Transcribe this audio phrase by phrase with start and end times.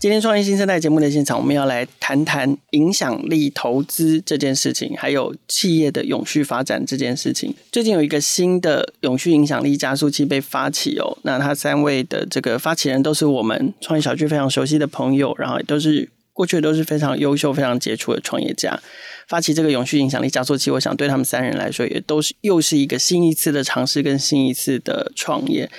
[0.00, 7.54] 今天创业新生代节目的现场，我们要来谈谈影响力投资这件事情，还有企业的永续发展这件事情。
[7.70, 18.80] 最近有一个新的永续影响力加速器被发起哦，那他三位的这个发起人都是我们创业小聚非常熟悉的朋友，然后都是过去都是非常优秀、非常杰出的创业家。
[19.28, 25.70] 发起这个永续影响力加速器，我想对他们三人来说，也都是又是一个新一次的尝试跟新一次的创业。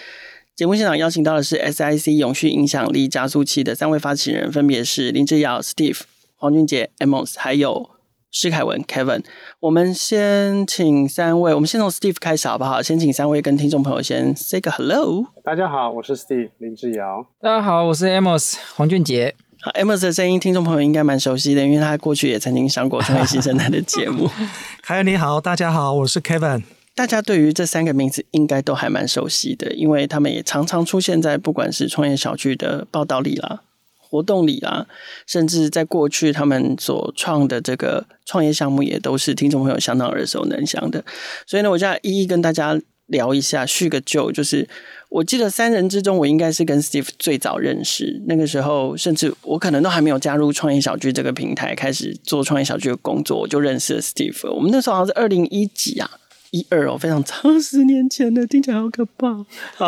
[0.56, 6.02] 节目现场邀请到的是 SIC 永续影响力加速器的三位发起人，分别是林志尧 Steve、
[6.36, 7.90] 黄俊杰 Amos，还有
[8.30, 9.24] 施凯文 Kevin。
[9.62, 12.82] 我们先请三位，我们先从 Steve 开始好不好？
[12.82, 15.26] 先请三位跟听众朋友先 say 个 hello。
[15.44, 17.26] 大家好，我是 Steve 林志尧。
[17.42, 19.34] 大家好，我是 Amos 黄俊杰。
[19.62, 24.30] 好，Amos 的声音听众朋友应该蛮熟悉的，因为他过去也曾经上过创业新生代的节目。
[24.84, 26.64] 凯文你好，大家好，我是 Kevin。
[26.94, 33.62] 大家对于这三个名字应该都还蛮熟悉的，因为他们也常常出现在不管是创业小区的报道里啦、
[33.98, 34.86] 活动里啦，
[35.26, 41.04] 甚至在过去他们所创的这个创业项目也都是听众朋友相当耳熟能详的。
[41.48, 44.30] 所以呢，我就要一一跟大家聊一下，叙个旧。
[44.30, 44.68] 就是
[45.08, 54.54] 我记得三人之中，我应该是跟 Steve 最早认识，那个时候甚至我可能都还没有加入创业小区这个平台，开始做创业小区的工作，我就认识了 Steve。
[54.54, 56.12] 我们那时候好像是二零一几啊。
[56.52, 59.34] 一二哦，非常长十年前的，听起来好可怕。
[59.76, 59.88] 好，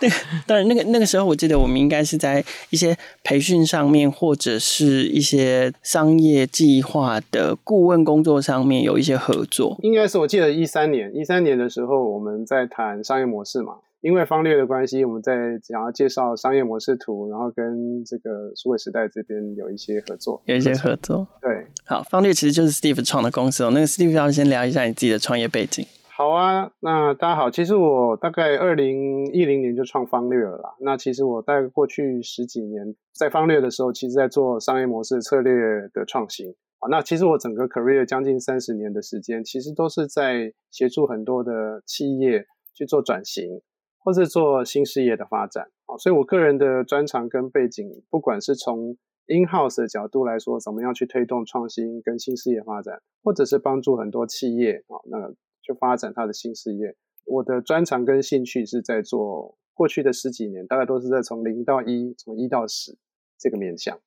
[0.00, 0.14] 那个
[0.46, 9.78] 当然，那个那个时候，我记得我们应该是在一些培训上面，或者是一些商业计划的顾问工作上面有一些合作。
[9.82, 13.76] 应该是我记得一三年，一三年的时候，我们在谈商业模式嘛。
[14.04, 21.26] 因为方略的关系，我们在想要介绍商业模式图，然后跟这个数位时代这边有一些合作，有一些合作。
[21.40, 23.70] 对，好，方略其实就是 Steve 创的公司哦。
[23.72, 25.86] 那个 Steve 要先聊一下你自己的创业背景。
[26.14, 30.74] 好啊，那大家好，其实我大概二零一零年就创方略了啦。
[30.80, 35.54] 那其实我大概过去十几年在方略的时候，其实在做商业模式策略
[35.94, 36.54] 的创新。
[36.78, 43.62] 好，那其实我整个 career 将近三十年的时间，其实都是在协助很多的企业去做转型。
[44.04, 55.30] 或是做新事业的发展，啊，所以我个人的专长跟背景，不管是从 in house 的角度来说，怎么样去推动创新跟新事业发展，或者是帮助很多企业啊，那
[55.62, 56.94] 去发展它的新事业，
[57.24, 62.98] 我的专长跟兴趣是在做过去的十几年，大概都是在从零到一，从一到十
[63.38, 63.98] 这个面向，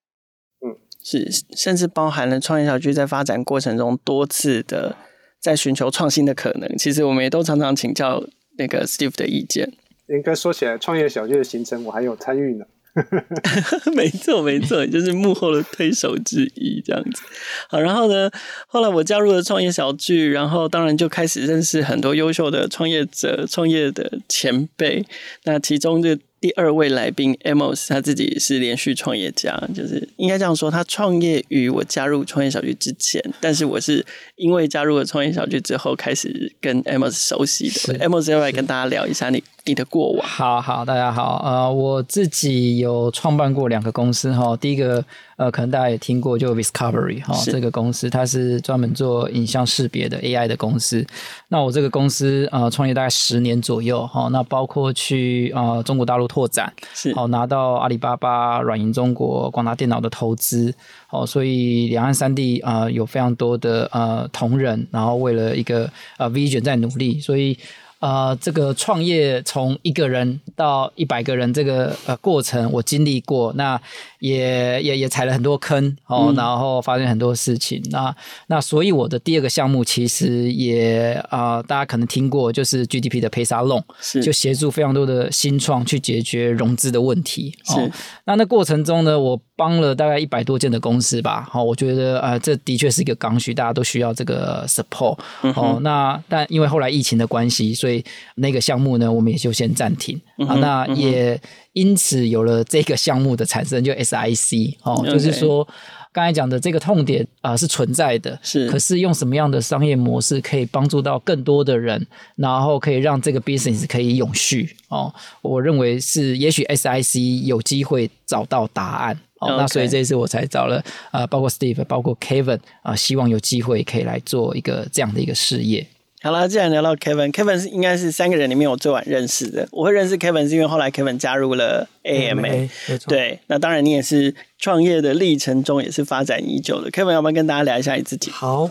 [0.62, 4.96] 嗯，是，甚至包含了创业小聚在发展过程中多次的
[5.40, 8.24] 在寻求创新的可能，其实我们也都常常请教
[8.60, 9.74] 那个 Steve 的意见。
[10.10, 12.66] 应该说起来，创业小聚的行程我还有参与呢。
[13.96, 17.22] 没错，没错，就是幕后的推手之一，这样子。
[17.70, 18.30] 好，然后呢，
[18.68, 25.06] 后来我加入了创业小聚，然后当然就开始认识很多优秀的创业者、创业的前辈。
[25.44, 26.18] 那其中就。
[26.40, 34.06] 第二位来宾 Amos，他自己是连续创业家，就是应该这样说，他创业于我加入创业小区之前，但是我是
[34.36, 38.00] 因为加入了创业小区之后，开始跟 Amos 熟悉的。
[38.00, 40.28] Amos 要不要跟大家聊一下你你的过往？
[40.28, 45.04] 好好，大家好，呃，我自己有创办过两个公司哈，第一个。
[45.38, 51.06] 呃，可能大家也听过，就 Discovery 哈，这个公司它是专门做影像识别的 AI 的公司。
[51.48, 60.74] 那我这个公司呃创业大概十年左右哈，那包括去呃中国大陆拓展，是好拿到阿里巴巴、软银中国、广达电脑的投资，
[61.12, 65.88] 哦，所以两岸三地啊、呃、有非常多的呃同仁，然后为了一个
[66.18, 67.58] 呃 Vision 在努力，所以。
[68.00, 73.80] 呃，这个创业从一个人到一百个人这个呃过程，我经历过，那
[74.20, 77.82] 也也也踩了很多坑哦，嗯、然后发生很多事情。
[77.90, 78.16] 那
[78.48, 87.58] 那所以我的第二个项目其实也啊、呃，大家可能听过，就是 GDP 的 PaySalon，是就协助非常多的新创去解决融资的问题。
[87.64, 87.90] 是、哦，
[88.26, 91.46] 那那过程中呢，我帮了大概一百多间的公司吧。
[91.52, 95.18] 好、哦，我觉得啊、呃，这的确是一个刚需，大家都需要这个 support。
[95.42, 98.06] 嗯、哦，那但因为后来疫情的关系，所以
[98.36, 100.56] 那个项目呢，我们也就先暂停、嗯、啊。
[100.62, 101.38] 那也
[101.74, 105.68] 因此有了这个项目的产生，就 SIC 哦，嗯、就是说
[106.14, 108.70] 刚才讲的这个痛点啊、呃、是存在的，是。
[108.70, 112.06] 可是用什么样的商业模式可以帮助到更多的人，
[112.36, 115.14] 然后可以让这个 business 可以永续哦？
[115.42, 119.56] 我认为是，也许 SIC 有机会找到答案哦。
[119.58, 120.78] 那所以这一次我才找了
[121.12, 125.86] 啊、呃，包括 Steve，包括 Kevin 啊、呃，希望有机会可以来做一个这样的一个事业。
[126.24, 129.68] 好了，既然聊到 Kevin，Kevin 是应该是三个人里面我最晚认识的。
[129.72, 132.70] 我会认识 Kevin 是因为后来 Kevin 加入了 AMA，
[133.08, 136.90] 对，那当然你也是创业的历程中也是发展已久的。
[136.90, 138.32] Kevin 要不要跟大家聊一下你自己？
[138.32, 138.70] 好。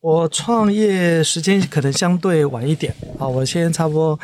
[0.00, 4.18] 我创业时间可能相对晚一点，啊，我先差不多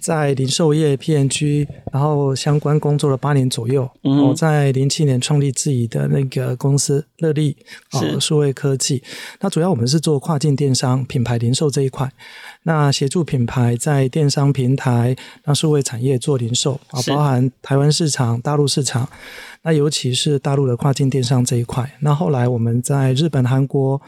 [0.00, 3.88] 在零售业 P&G，然后相关工作了八年左右。
[4.02, 7.56] 嗯，我在零七年创立自己的那个公司乐力
[7.92, 9.04] 啊数位科技，
[9.38, 12.10] 那主要我们是做跨境电商品牌零售这一块，
[12.64, 19.08] 那协助品牌在电商平台那数位产业做零售啊，包含台湾市场、大陆市场。
[19.62, 24.00] 那尤其是大陆的跨境电商这一块，那后来我们在日本、韩国、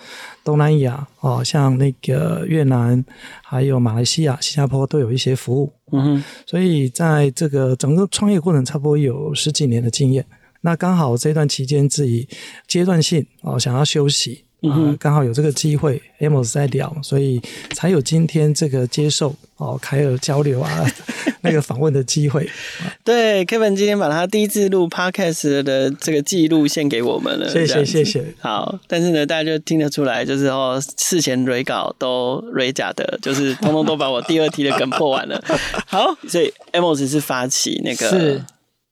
[0.42, 3.04] 东南亚哦，像那个越南、
[3.42, 5.70] 还有马来西亚、新加坡都有一些服务。
[5.92, 10.24] 嗯哼，所以在这个整个创业过程，差不多有十几年的经验。
[10.62, 12.26] 那刚好这段期间自己
[12.66, 14.44] 阶段性哦，想要休息。
[14.62, 17.40] 嗯，刚好有这个机会，Amos 在聊，所以
[17.74, 20.86] 才有今天这个接受哦凯尔交流啊
[21.42, 22.48] 那个访问的机会。
[23.02, 28.24] 对，Kevin 今天把他第一次录 Podcast 的这个记录献给我们了，谢谢谢谢。
[28.38, 35.42] 好，但是呢，大家就听得出来，就是哦，事前蕊稿都蕊假的，就是通通都把我第二题的梗破完了。
[35.86, 38.42] 好，所以 Amos 是发起那个是。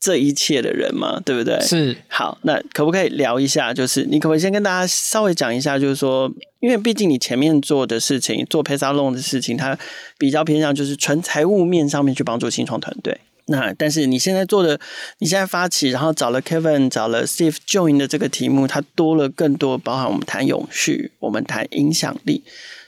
[0.01, 1.61] 这一切的人嘛，对不对？
[1.61, 1.95] 是。
[2.09, 3.75] 好，那可不可以聊一下？
[3.75, 5.79] 就是你可不可以先跟大家稍微讲一下？
[5.79, 9.79] 就是说，因为毕竟你前面做的事情，做 PaySalon 的事情，它
[10.19, 13.21] 比较偏向就是纯财务面上面去帮助新创团队。
[13.47, 14.81] 那但是你现在做的，
[15.19, 22.43] 你现在发起，然后找了 Kevin，找了 Steve join 的这个题目，它多了更多，包含我们谈永续，我们谈影响力，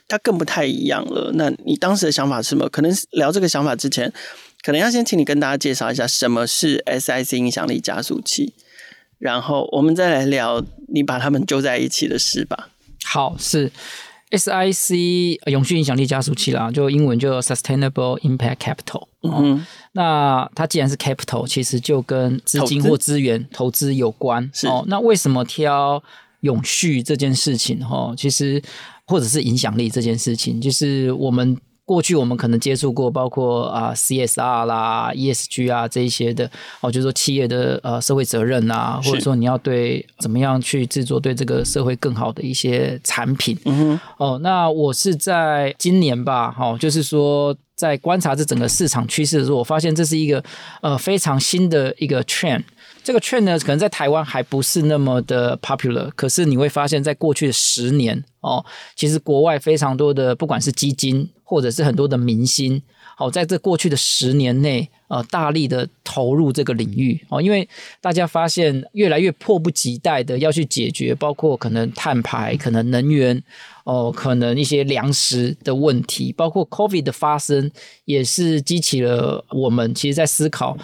[0.09, 1.33] 它更不太一样了。
[1.35, 2.69] 那你当时的想法是什么？
[2.71, 4.11] 可能聊这个想法之前。
[4.63, 8.55] 可能要先请你跟大家介绍一下什么是 SIC 影响力加速器，
[9.19, 12.69] 然后我们再来聊你把他们揪在一起的事吧。
[13.05, 13.73] 好，是
[14.31, 19.09] SIC 永续影响力加速器啦，就英文就 Sustainable Impact Capital。
[19.25, 24.49] 嗯哼，那它既然是 capital，其实就跟资金或资源投资有关。
[24.55, 26.01] 是哦，那为什么挑
[26.41, 27.85] 永续这件事情？
[27.85, 28.63] 哈，其实
[29.07, 31.59] 或者是影响力这件事情，就是我们。
[31.85, 36.51] 过去我们可能接触过，包括啊 CSR 啦、ESG 啊这一些的
[36.81, 43.59] 哦，就是说企业的呃社会责任啊，或者说你要对怎么样去制作对这个社会更好的一些产品。
[43.65, 44.01] 嗯哼。
[44.17, 50.43] 哦，那我是在今年吧，哈，就是说在观察这整个市场趋势的时候，我发现这是一个
[50.81, 52.63] 呃非常新的一个 trend。
[53.05, 58.65] 这个券呢，可能在台湾还不是那么的 popular，可是你会发现在过去的十年哦，
[58.95, 62.81] 其实国外非常多的不管是基金或者是很多的明星，
[63.17, 67.69] 好，在这过去的十年内，呃，大力的投入这个领域哦，因为
[68.01, 73.43] 大家发现越来越迫不及待的要去解决，包括可能碳排、可能能源
[73.85, 77.71] 哦，可能一些粮食的问题，包括 COVID 的发生，
[78.05, 80.79] 也是激起了我们其实在思考。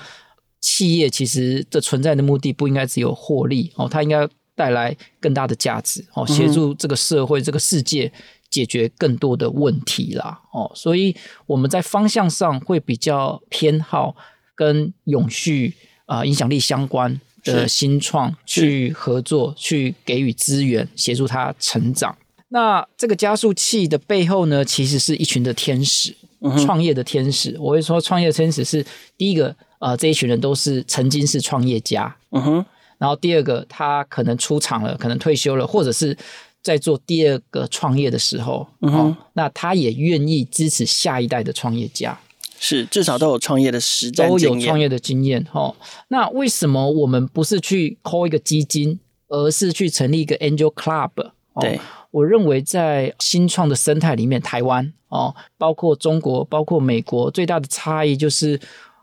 [0.60, 8.12] 企业其实的存在的目的不应该只有获利哦，它应该带来更大的价值哦，协助这个社会、这个世界
[8.50, 11.14] 解决更多的问题啦哦，所以
[11.46, 14.16] 我们在方向上会比较偏好
[14.56, 15.74] 跟永续
[16.06, 22.18] 啊、呃、影响力相关的新创去合作，去给予资源，协助它成长。
[22.48, 26.16] 那这个加速器的背后呢，其实是一群的天使，
[26.64, 27.56] 创业的天使。
[27.60, 28.84] 我会说，创业的天使是
[29.16, 29.54] 第一个。
[29.78, 32.66] 呃，这一群人都是曾经是创业家，嗯哼。
[32.98, 36.18] 然后第二个，他可能出场了，可能退休了，或者是
[36.60, 38.98] 在做第二个创业的时候，嗯哼。
[38.98, 42.18] 哦，那他也愿意支持下一代的创业家，
[42.58, 45.46] 是至少都有创业的实战，都有创业的经验。
[45.52, 45.76] 哦，
[46.08, 51.10] 那为什么我们不是去 call 一个基金，而是去成立一个 Angel Club？
[51.52, 51.78] 哦，对，
[52.10, 58.60] 我认为在新创的生态里面，台湾哦，包括中国，包括美国，最大的差异就是。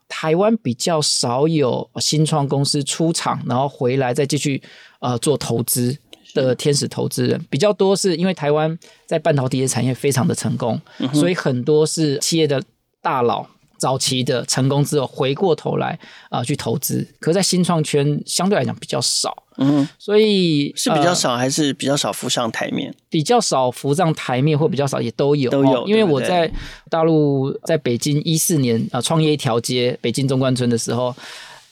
[0.08, 4.62] 台湾比较少有新创公司出场，然后回来再继续
[5.00, 5.98] 呃做投资
[6.34, 7.44] 的天使投资人。
[7.50, 12.62] 比较多，是因为台湾在半导体的产业非常的成功，嗯、所以很多是企业的
[13.02, 13.46] 大佬
[13.78, 19.44] 早期的成功之后回过头来啊、呃、去投资，可是在新创圈相对来讲比较少。
[19.58, 22.94] 嗯，所以是比较少，呃、还是比较少浮上台面？
[23.10, 25.84] 比较少浮上台面，或比较少也都有，都有。
[25.84, 26.52] 哦、因为我在
[26.90, 31.16] 大陆，在北京一四年啊、呃，创业一条街，北京中关村的时候，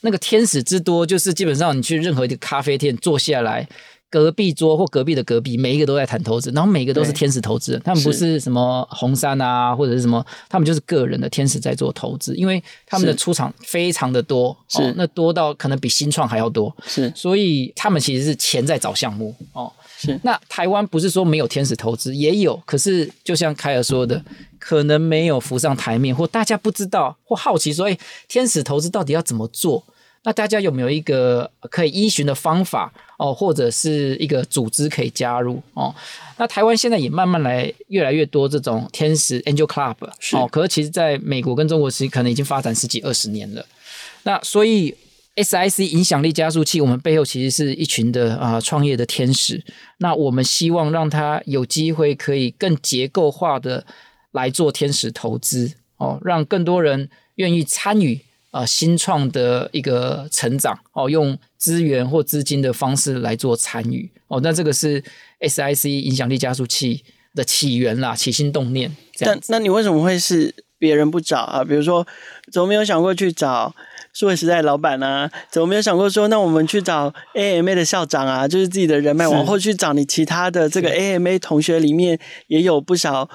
[0.00, 3.68] 那个天使之多，就是基本上你去任何一个咖啡店坐下来。
[4.14, 20.16] 隔壁桌或隔壁的隔壁，每一个都在谈投资，然后每一个都是天使投资人，他们不是什么红杉啊，或者是什么，他们就是个人的天使在做投资，因为他们的出场非常的多，是、哦、那多到可能比新创还要多，是，所以他们其实是钱在找项目哦，是。
[20.22, 24.24] 那台湾不是说没有天使投资，也有，可是就像凯尔说的，
[24.60, 29.82] 可能没有浮上台面，或大家不知道，或好奇说，哎，天使投资到底要怎么做？
[30.24, 35.94] 那大家有没有一个可以依循的方法哦，或者是一个组织可以加入哦？
[36.38, 43.64] 那台湾现在也慢慢来越来越多这种天使 Angel Club 是哦，可是其实在美国跟中国其实可能已经发展十几二十年了。
[44.22, 44.96] 那所以
[45.36, 49.62] SIC 影响力加速器，我们背后其实是一群的啊、呃、创业的天使。
[49.98, 53.84] 那我们希望让他有机会可以更结构化的
[54.32, 58.20] 来做天使投资哦，让更多人愿意参与。
[58.54, 65.02] 啊、呃，新创的一个成长哦，用资源或资金的方式来做参与哦，那这个是
[65.40, 67.02] SIC 影响力加速器
[67.34, 68.96] 的起源啦，起心动念。
[69.18, 71.64] 但那你为什么会是别人不找啊？
[71.64, 72.06] 比如说，
[72.52, 73.74] 怎么没有想过去找
[74.12, 75.28] 数位时代老板啊？
[75.50, 78.46] 怎么没有想过说，那我们去找 AMA 的校长啊？
[78.46, 83.28] 就是自己的人脉往后去找你其他的这个 AMA 同学里面也有不少。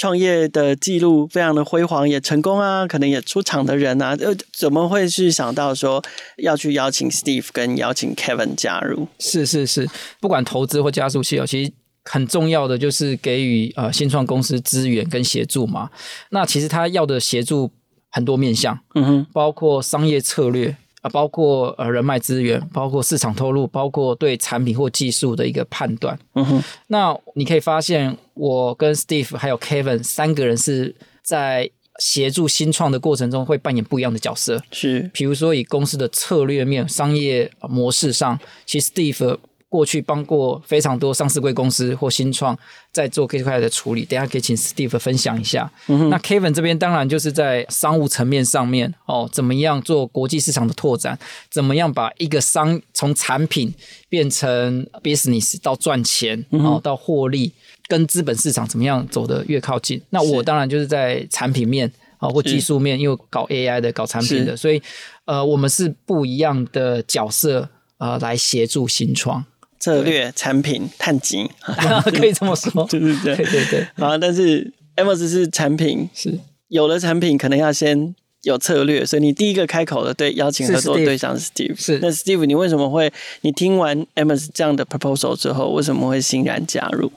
[0.00, 6.02] 创业的记录非常的辉煌，也成功啊，可能也出场的人啊，呃，怎么会去想到说
[6.38, 9.06] 要去邀请 Steve 跟邀请 Kevin 加入？
[9.18, 9.86] 是是是，
[10.18, 11.70] 不管投资或加速器哦，其实
[12.04, 15.90] 很重要的就是给予呃新创公司资源跟协助嘛。
[16.30, 17.70] 那其实他要的协助
[18.10, 20.74] 很多面向，嗯哼，包括商业策略。
[21.00, 26.18] 啊，包括呃人脉资源，包括市场透露，包括对产品或技术的一个判断。
[26.34, 34.62] 嗯哼，那你可以发现，我跟 Steve 还有 Kevin 三个人是在协助新创的过程中会扮演不一样的角色。
[34.70, 39.38] 是，比如说以公司的策略面、商业模式上，其实 Steve。
[39.70, 42.58] 过去帮过非常多上市贵公司或新创
[42.90, 45.70] 在做这块的处理，等下可以请 Steve 分享一下。
[45.86, 51.16] 嗯、那 Kevin 这边当然就是在商务层面上面哦，怎么样做国际市场的拓展，
[51.48, 53.72] 怎么样把一个商从产品
[54.08, 57.52] 变成 business 到赚钱哦，到获利，
[57.86, 60.02] 跟资本市场怎么样走得越靠近。
[60.10, 64.82] 那我当然就是在产品面啊或技术面，因为搞 AI 的、搞产品的，所以
[65.26, 69.44] 呃，我们是不一样的角色呃，来协助新创。
[69.80, 71.48] 策略、产品、探金，
[72.14, 73.86] 可以这么说，对对对，对对对。
[73.96, 83.10] 好，但是 Amos 是产品，是有了产品，可能要先有策略，所以你第一个开口的对邀请合作对象是 Steve，是，是那 Steve，你为什么会？
[83.40, 87.10] 你听完 Amos 这样的 proposal 之后，为什么会欣然加入？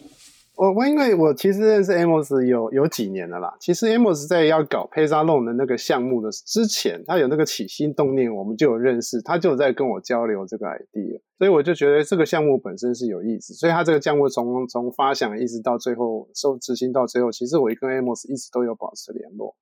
[0.55, 3.51] 我我因为我其实认识 Amos 有有几年了啦。
[3.59, 13.53] 其实 Amos 在要搞 Payzalon 的那个项目的之前，他有那个起心动念，我们就有认识，他就在跟我交流这个 idea，所以我就觉得这个项目本身是有意思。
[13.53, 19.57] 所以他这个项目从从发想一直到最后收执行到最后，其实我跟 Amos 一直都有保持联络。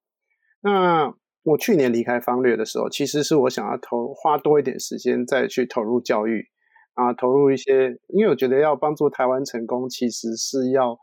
[0.62, 1.12] 那
[1.42, 6.46] 我去年离开方略的时候，其实是我想要投花多一点时间再去投入教育。
[6.94, 11.00] 啊，投入一些，因为我觉得要帮助台湾成功，其实是要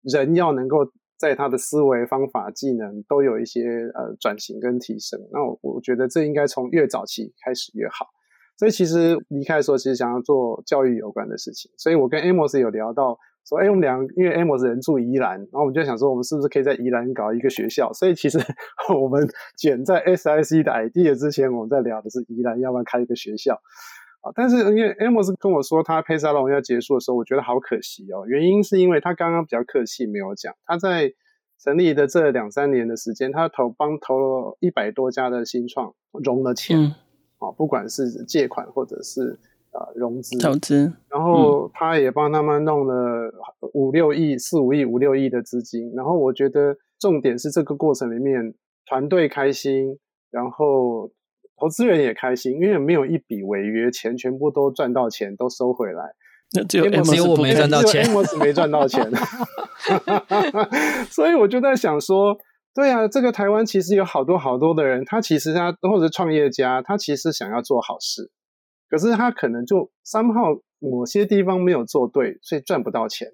[0.00, 0.78] 人要能够
[1.18, 3.60] 在他的思维、方法、技能都有一些
[3.92, 5.20] 呃转型跟提升。
[5.30, 8.06] 那我我觉得这应该从越早期开始越好。
[8.56, 11.70] 所以其实离开的时候，其实想要做教育有关的事情。
[11.76, 13.18] 所以我跟 Amos 有聊到
[13.48, 17.92] 说，哎，我们两个因为 Amos 人住宜兰，然后我们就想说，我们是不是可以在宜兰搞一个学校？
[17.92, 18.38] 所以其实
[19.00, 19.26] 我们
[19.58, 23.60] 卷在 SIC 的 idea 之前，我们在聊的是宜兰要不要开一个学校。
[24.20, 28.24] 啊，但是因为 Amos 跟我说他 Payzalon 要结束的时候，我觉得好可惜哦。
[28.28, 31.12] 原因是因为他刚刚比较客气，没有讲他在
[31.58, 35.92] 成立的这两三年的时间，他投帮投了一百多家的新创
[36.22, 36.94] 融了钱，
[37.42, 39.38] 啊、嗯，不管是借款或者是
[39.70, 43.32] 啊、呃、融资投资，然后他也帮他们弄了
[43.74, 45.92] 五六亿、四五亿、五六亿的资金。
[45.94, 48.54] 然后我觉得重点是这个过程里面
[48.86, 49.98] 团队开心，
[50.30, 51.10] 然后。
[51.60, 56.12] 投资人也开心，因为没有一笔违约钱，全部都赚到钱，都收回来。
[56.56, 59.08] 那只有 Amos 我没赚到钱，Amos 没赚到钱。
[61.08, 62.36] 所以我就在想说，
[62.74, 68.30] 对啊，这个台湾其实有好多好多的人，他其实他或者创业家，他其实想要做好事，
[68.88, 73.28] 可是他可能就 somehow 某些地方没有做对，所以赚不到钱。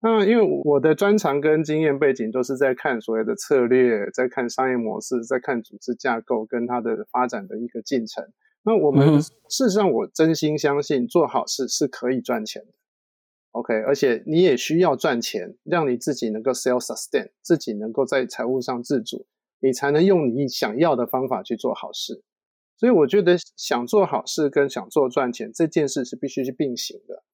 [0.00, 8.24] 那因为我的专长跟经验背景都是在看所谓的策略，在看商业模式，在看组织架构跟它的发展的一个进程。
[8.62, 12.68] 那我们事实上，我真心相信做好事是可以赚钱的。
[13.56, 19.26] OK，而且你也需要赚钱，让你自己能够 self sustain，自己能够在财务上自主，
[19.60, 22.22] 你才能用你想要的方法去做好事。
[22.76, 27.24] 所以我觉得想做好事跟想做赚钱这件事是必须去并行的。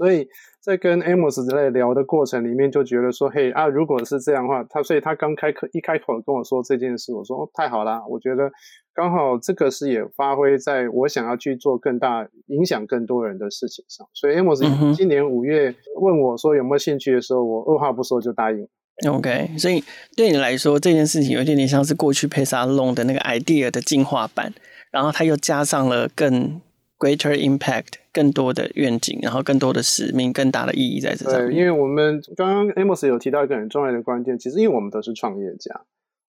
[0.00, 0.26] 所以
[0.62, 8.50] 在跟 Amos 之类聊的过程里面，就觉得说，嘿啊，如果是这样的话，他所以他刚开口一开口跟我说这件事，我说哦，太好了，我觉得
[8.94, 14.06] 刚好这个是也发挥在我想要去做更大影响更多人的事情上。
[14.14, 18.66] 所以 Amos 今年五月问我说有没有兴趣的时候，我二话不说就答应。
[19.06, 19.84] OK，所以
[20.16, 24.54] 对你来说这件事情有点点像是过去 Paysalon 的那个 idea 的进化版，
[24.90, 26.58] 然后他又加上了更
[27.00, 27.94] greater impact。
[28.12, 31.50] 更多的愿景，然后更多的使命，更大的意义在这上面。
[31.50, 35.84] 对，因为我们刚刚 Amos 有提到一个很重要的关键，其实因为我们都是创业家，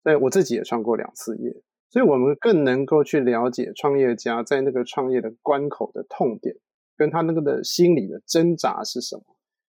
[0.03, 1.55] 对，我自己也创过两次业，
[1.89, 6.57] 所以我们更能够去了解创业家在那个创业的关口的痛点，
[6.97, 9.23] 跟他那个的心理的挣扎是什么。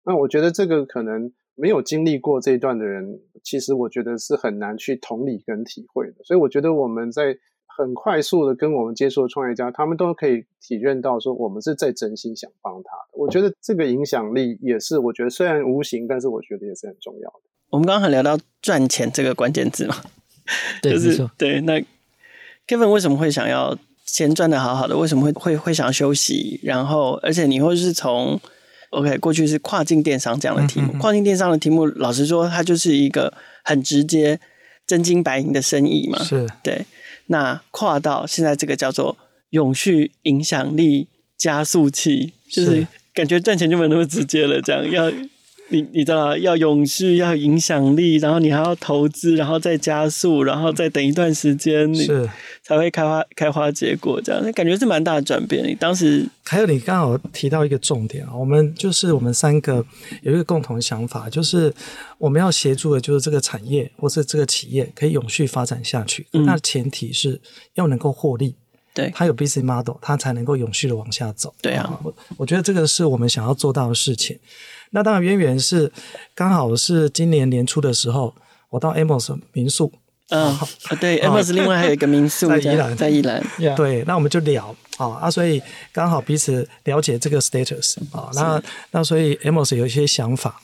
[0.07, 6.15] 那我觉得这个可能没有经历过这一段的人，其实我觉得是很难去同理跟体会的。
[6.25, 7.37] 所以我觉得我们在。
[7.77, 13.19] 很快速的跟我们接触的创业家，他们都可以体认到说，我们是在真心想帮他的。
[13.19, 17.41] 我觉得这个影响力也是，我觉得虽然无形，但是我觉得也是很重要的。
[17.71, 19.97] 我们刚刚还聊到赚钱这个关键字嘛，
[20.83, 21.31] 对，就是没错。
[21.39, 21.81] 对，那
[22.67, 24.97] Kevin 为什么会想要钱赚的好好的？
[24.97, 26.59] 为什么会会会想要休息？
[26.65, 28.41] 然后，而且你会是从
[28.91, 34.41] OK 过去是跨境电商这样的题目，跨境电商的题目，老实说，它就是一个很直接、
[34.85, 36.85] 真金白银的生意嘛，是对。
[37.31, 39.17] 那跨到现在这个叫做
[39.51, 41.07] 永续影响力
[41.37, 42.85] 加速器，就是
[43.15, 44.61] 感觉赚钱就没有那么直接了。
[44.61, 45.13] 这样要
[45.71, 52.29] 你你知道要永续要影响力，然后你还要投资，然后再加速，然后再等一段时间，是
[52.63, 54.21] 才会开花开花结果。
[54.21, 55.67] 这样那感觉是蛮大的转变。
[55.67, 59.85] 你当时还有你刚好提到一个重点啊，我们就是我们三个
[60.23, 61.73] 有一个共同的想法，就是。
[62.19, 67.41] 我们要协助的就是这个产业或是这个企业可以永续发展下去，嗯、那前提是
[67.77, 68.55] 要能够获利，
[68.93, 71.55] 对，它有 business model，它才能够永续的往下走。
[71.63, 74.39] 对啊，我我觉得这个是我们想要做到的事情。
[74.91, 75.93] 那当然渊源是
[76.35, 78.35] 刚好是今年年初的时候，
[78.71, 79.93] 我到 Amos 民宿，
[80.29, 80.69] 嗯，啊
[81.01, 83.43] 对， Amos 另外还有一个民宿在宜兰，在宜兰，
[83.77, 90.61] 对，那我们就聊啊啊，所以刚好彼此了解这个 status 啊，那那所以 Amos 有一些想法。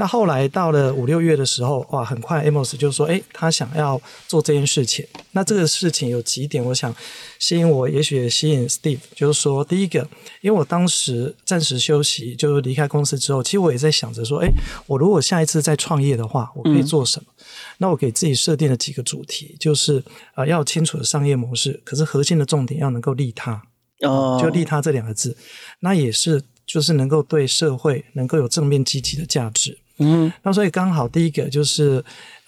[0.00, 6.90] 那后来到了五六月的时候，哇，很快 Amos 就说：“诶，他想要做这件事情。”那这个事情有几点，我想
[7.38, 10.00] 吸引我，也许也吸引 Steve，就是说，第一个，
[10.40, 14.50] 因为我当时暂时休息，就是离开公司之后，其实我也在想着说：“诶，
[14.86, 17.44] 我如果下一次再创业的话，我可以做什么？”嗯、
[17.76, 19.98] 那我给自己设定了几个主题，就是
[20.32, 23.62] 啊、呃，要清楚的商业模式，可是核心的重点要能够利他
[24.00, 25.36] 哦，就利他这两个字，
[25.80, 29.76] 那也是就是能够对社会能够有正面积极的价值。
[30.00, 32.02] 嗯，那所以刚好第一个就是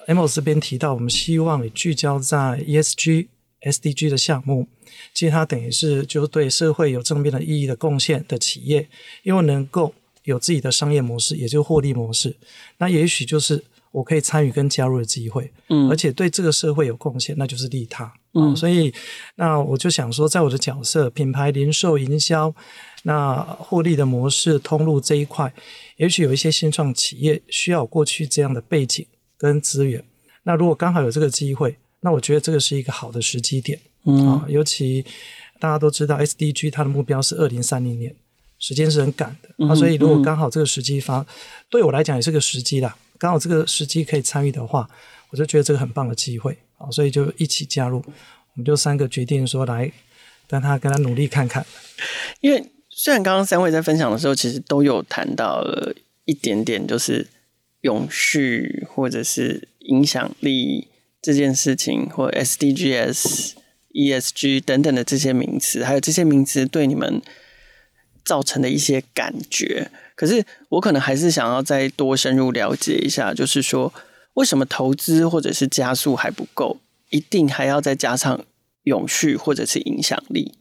[0.09, 3.29] Amos 这边提到，我们希望你聚焦在 ESG、
[3.61, 4.67] SDG 的项目，
[5.15, 8.89] 其实它等于是就是对社会有正面的意义的贡献的企业，
[9.23, 12.35] 因为能够有自己的商业模式，也就是获利模式，
[12.79, 13.63] 那也许就是
[13.93, 18.93] 我可以参与跟加入的机会，嗯，而且对这个社会有贡献，那就是利他，嗯，所以
[19.37, 22.55] 那我就想说，在我的角色，品牌零售营销。
[23.05, 25.53] 那获利的模式通路这一块，
[26.03, 29.07] 也许有一些新创企业需要过去这样的背景
[29.39, 30.03] 跟资源。
[30.43, 33.79] 那如果刚好有这个机会，那我觉得这个是一个好的时机点。
[34.05, 35.07] 嗯啊，尤其
[35.61, 38.13] 大家都知道 SDG 它的目标是二零三零年，
[38.59, 39.49] 时间是很赶的。
[39.59, 41.25] 嗯、啊，所以如果刚好这个时机发，
[41.71, 42.97] 对我来讲也是个时机啦。
[43.17, 44.91] 刚好这个时机可以参与的话，
[45.31, 47.99] 我就觉得这个很棒的机会啊，所以就一起加入。
[47.99, 49.93] 我们就三个决定说来
[50.49, 51.65] 跟他跟他努力看看，
[52.41, 52.61] 因为。
[52.95, 55.95] 虽然刚刚三位在分享的时候，其实都有谈到了
[56.27, 57.27] 一点点，就是
[57.81, 60.89] 永续或者是影响力
[61.21, 63.55] 这件事情，或 SDGs、
[63.93, 67.23] ESG 等等的这些名词，还有这些名词对你们
[68.25, 69.91] 造成的一些感觉。
[70.15, 73.93] 可是我可能还是想要再多深入了解一下，就是说
[74.35, 76.79] 为什么投资或者是加速还不够，
[77.09, 78.45] 一定还要再加上
[78.85, 80.53] 永续或者是影响力？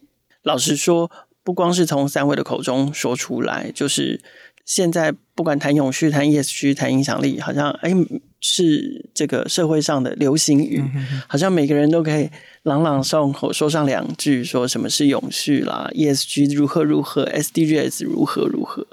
[0.41, 1.11] 老实说。
[1.43, 4.21] 不光是从三位的口中说出来，就是
[4.65, 7.91] 现在不管谈永续、谈 ESG、谈影响力，好像哎
[8.39, 10.83] 是这个社会上的流行语，
[11.27, 12.29] 好像每个人都可以
[12.63, 18.87] 朗朗上口说上两句，说什么是永续啦，ESG 如何如何，SDGs 如何如何。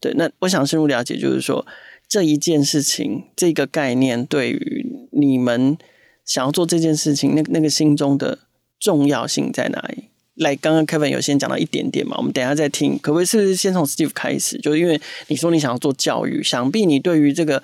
[0.00, 1.66] 对，那我想深入了解，就是说
[2.08, 5.76] 这一件事情，这个概念对于你们
[6.24, 8.38] 想要做这件事情，那那个心中的
[8.80, 10.04] 重要性在哪里？
[10.38, 12.98] 来，刚刚 Kevin 有先讲到一点点嘛，我们等一下再听。
[12.98, 14.58] 可不可以是不是先从 Steve 开始？
[14.58, 17.62] 就因为你说你想要做教育，想必你对于这个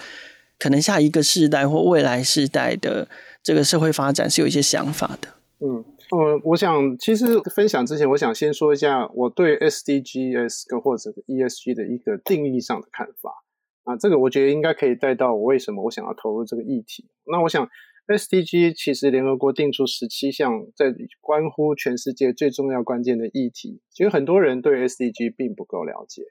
[0.58, 3.08] 可能下一个世代或未来世代的
[3.42, 5.28] 这个社会发展是有一些想法的。
[5.60, 13.44] 嗯，呃，我想其实分享之前，我想先说一下我对 SDGs 跟或者 ESG 的一个定义上的看法
[13.84, 17.04] 啊，这个我觉得应该可以带到我为什么我想要投入这个议题。
[17.26, 17.68] 那我想
[18.06, 26.22] SDG 其实联合国定出十七项在关乎全世界最重要关键的议题，其实很多人对 SDG 并不够了解，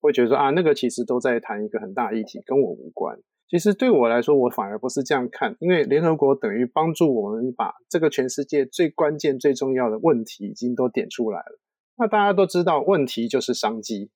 [0.00, 3.18] 会觉得说啊，那个其实都在谈一个很大议题，跟我无关。
[3.46, 11.60] 其实对我来说，我反而不是这样看，因为联合国等于帮助我们把这个全世界最关键、最重要的问题已经都点出来了。
[11.98, 14.10] 那大家都知道，问题就是商机，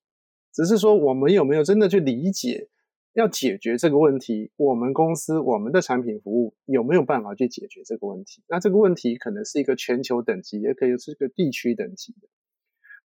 [0.55, 2.69] 只是说我们有没有真的去理解，
[3.15, 8.43] 要解决这个问题，我们公司、我们的产品服务有没有办法去解决这个问题？
[8.49, 12.29] 那这个问题可能是一个全球等级，也可以是一个地区等级的。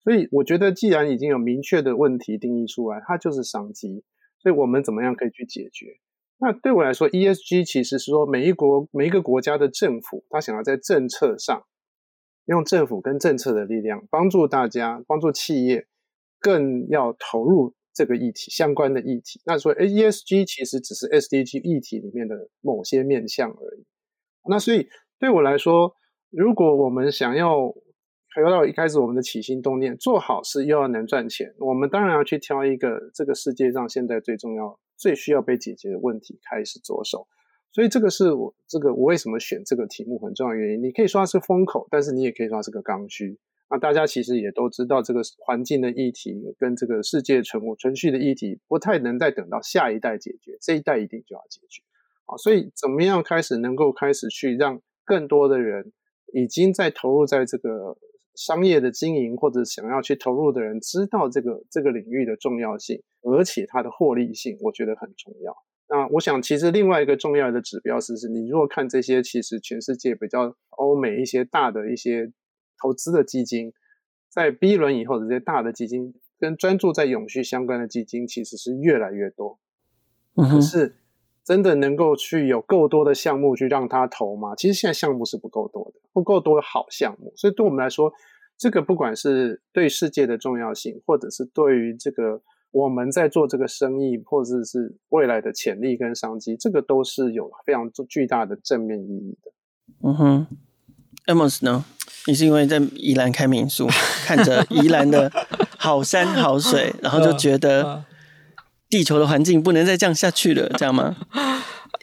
[0.03, 4.03] 所以我觉得，既然已经有明确的问题定义出来，它就是商机，
[4.39, 5.99] 所以我们怎么样可以去解决？
[6.37, 11.63] 那对我来说，ESG 其实是说每一国每一个国家的政府，他想要在政策上
[12.45, 15.87] 用政府跟政策的力量帮助大家，帮助企业
[16.39, 19.41] 更要投入这个议题相关的议题。
[19.45, 23.85] 那所以 ESG 其实只是 SDG 议题里面的某些面向而已。
[24.47, 24.87] 那所以
[25.19, 25.95] 对我来说，
[26.29, 27.69] 如果我们想要
[28.35, 34.79] 回到一开始我们的起心动念，做好事又要能赚钱，我们当然要去挑一个这个世界上现在最重要。
[34.99, 37.27] 最需要被解决的问题开始着手，
[37.71, 40.81] 所以这个是我这个我为什么选这个题目很重要的原因。
[40.81, 43.37] 你可以说它是风口，但是你也可以说它是个刚需。
[43.69, 51.83] 那大家其实也都知道，这个环境的议题跟这个世界存活存续的议题，不太能再等到下一代解决，这一代一定就要解决。
[52.25, 55.91] 啊，所以怎么样开始能够开始去让更多的人
[56.33, 57.97] 已经在投入在这个
[58.35, 63.01] 商业的经营或者想要去投入的人知道这个这个领域的重要性。
[63.23, 65.53] 而且它的获利性，我觉得很重要。
[65.89, 72.31] 那我想，其实另外一个重要的指标是，是你如果看这些，其实全世界比较欧美一些大的一些
[72.81, 73.73] 投资的基金，
[74.29, 79.59] 在 B 轮以后的这些大的基金，跟专注在永续相关的基金，其实是越来越多。
[80.35, 80.97] 嗯，可是
[81.43, 84.55] 真的能够去有够多的项目去让他投吗？
[84.55, 87.33] 其实现在项目是不够多的，不够多的好项目。
[87.35, 88.13] 所以对我们来说，
[88.57, 92.41] 这个不管是对世界的重要性，或者是对于这个。
[92.71, 99.51] 我们在做这个生意，或者是未来的潜力跟商机，这个都是有非常巨大的正面意义的。
[100.03, 100.47] 嗯哼
[101.27, 101.85] ，Amos 呢？
[102.27, 103.87] 你是因为在宜兰开民宿，
[104.25, 105.31] 看着宜兰的
[105.77, 108.03] 好山好水，然后就觉得
[108.89, 111.15] 地球的环境不能再这样下去了，这样吗？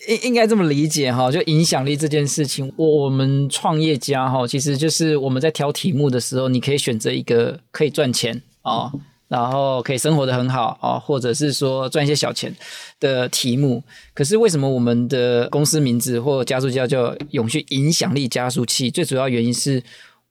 [0.09, 8.73] 应应该这么理解哈，就影响力这件事情，我我们创业家哈，其实就是我们在挑题目的时候，你可以选择一个可以赚钱啊。
[8.73, 8.93] 哦
[9.27, 12.55] 然后可以生活的很好啊，或者是说赚一些小钱
[13.01, 13.83] 的题目。
[14.13, 18.91] 可是为什么我们的公司名字或加速器叫永续影响力加速器？
[18.91, 19.83] 最主要原因是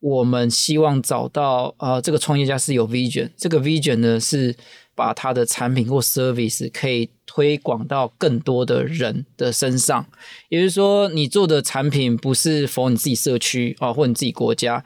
[0.03, 4.53] 我们希望找到啊，这个创业家是有 vision，这个 vision 呢是
[4.93, 10.05] 把他的产品或 service 可以推广到更多的人的身上。
[10.49, 14.83] 也就是说，你做的产品不是 for 你自己社区啊，或你自己国家。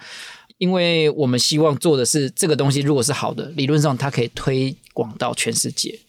[0.59, 5.99] 因为我们希望做的是这个东西，如果是好的，理论上它可以推广到全世界。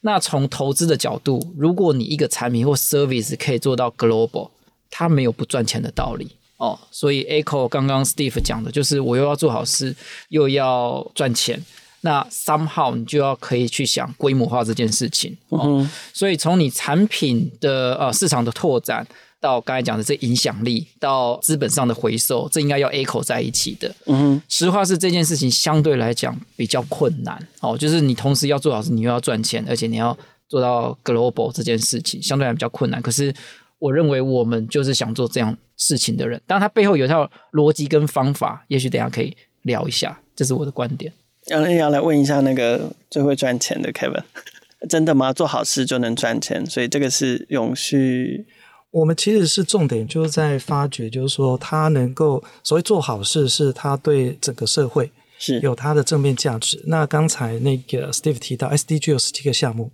[0.00, 4.48] 那从投资的角度，如果你一个产品或 service 可以做到 global，
[4.88, 6.78] 它没有不赚钱的道理哦。
[6.90, 9.94] 所以 Echo 刚刚 Steve 讲的就是，我又要做好事，
[10.28, 11.62] 又要赚钱。
[12.00, 15.36] 那 somehow 你就要可以去想规模化这件事情。
[15.48, 15.90] 哦、嗯。
[16.12, 19.06] 所以从你产品的呃市场的拓展。
[19.38, 23.94] 到刚才讲的这影响力，到资本上的回收，这应该要 echo 在一起的。
[24.06, 30.16] 嗯哼，实话是这件事情相对来讲比较困难哦，就是你同时要做好事，你又要赚钱，而且你要
[30.48, 33.00] 做到 global 这件事情，相对来比较困难。
[33.00, 33.32] 可是
[33.78, 41.12] 我认为我们就是想做这样事情的人，当然他背后有一套逻辑跟方法，也许等下可以聊一下，这是我的观点。
[41.46, 44.22] 要要来问一下那个最会赚钱的 Kevin，
[44.88, 45.32] 真的吗？
[45.32, 46.64] 做好事就能赚钱？
[46.66, 48.46] 所以这个是永续。
[48.92, 56.82] 我们其实是重点，就是在发掘，就是说他能够所谓做好事，是他对整个社会是有他的正面价值。
[56.86, 59.90] 那刚才那个 Steve 提到 SDG 有十七个项目，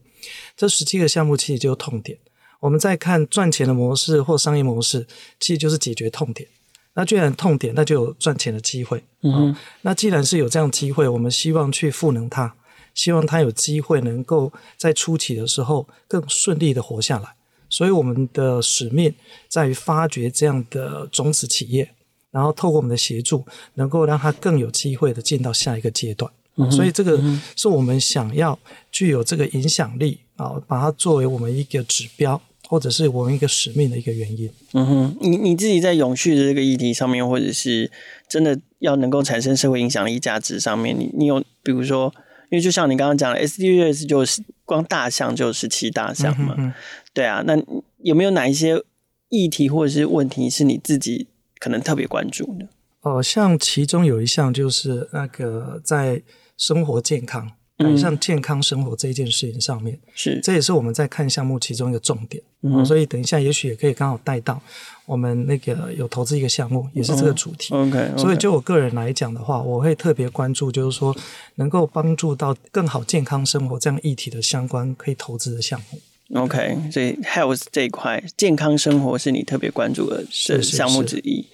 [0.56, 2.16] 这十七个项目其实就是痛点。
[2.62, 5.04] 我们在看赚钱的模式或商业模式，
[5.40, 6.48] 其实就是解决痛点。
[6.94, 9.02] 那既然痛点，那就有赚钱的机会。
[9.22, 12.54] 嗯哼，那既然是有这样机会，我们希望去赋能它，
[12.94, 17.34] 希望它有机会能够在初期的时候更顺利的活下来。
[17.68, 19.12] 所以我们的使命
[19.48, 21.90] 在于发掘这样的种子企业，
[22.30, 23.44] 然后透过我们的协助，
[23.74, 26.30] 能够让它更有机会的进到下一个阶段。
[26.56, 27.20] 嗯、所以这个
[27.56, 28.56] 是我们想要
[28.92, 32.40] 具有这个影响力啊，把它作为我们一个指标
[32.72, 34.50] 或者是我们一个使命的一个原因。
[34.72, 37.90] 嗯哼，你你自己在永续的这个议题上面，或者是
[38.26, 42.10] 真的要能够产生社会影响力价值上面，你你有比如说，
[42.50, 46.72] 因为就像你刚刚讲的，SDGs 就是光大象就是七大项嘛，嗯、
[47.12, 47.62] 对啊，那
[47.98, 48.82] 有没有哪一些
[49.28, 51.26] 议题或者是问题是你自己
[51.58, 52.64] 可能特别关注的？
[53.02, 56.22] 哦、呃，像其中有一项就是那个在
[56.56, 62.42] 生活健康，改善健康生活这一件事情上面，是这也是我们在看项目其中一个重点。
[62.62, 64.60] 嗯、呃，所以等一下也许也可以刚好带到
[65.06, 67.74] 我们那个有投资一个项目，也是这个主题。
[67.74, 71.16] 嗯、okay, OK，所以就我个人来讲的话，我会特别关注，就是说
[71.56, 76.40] 能够帮助到更好健康生活这样议题的相关可以投资的项目。
[76.40, 81.46] OK，所以 Health 这一块健康生活是你特别关注的项目之一。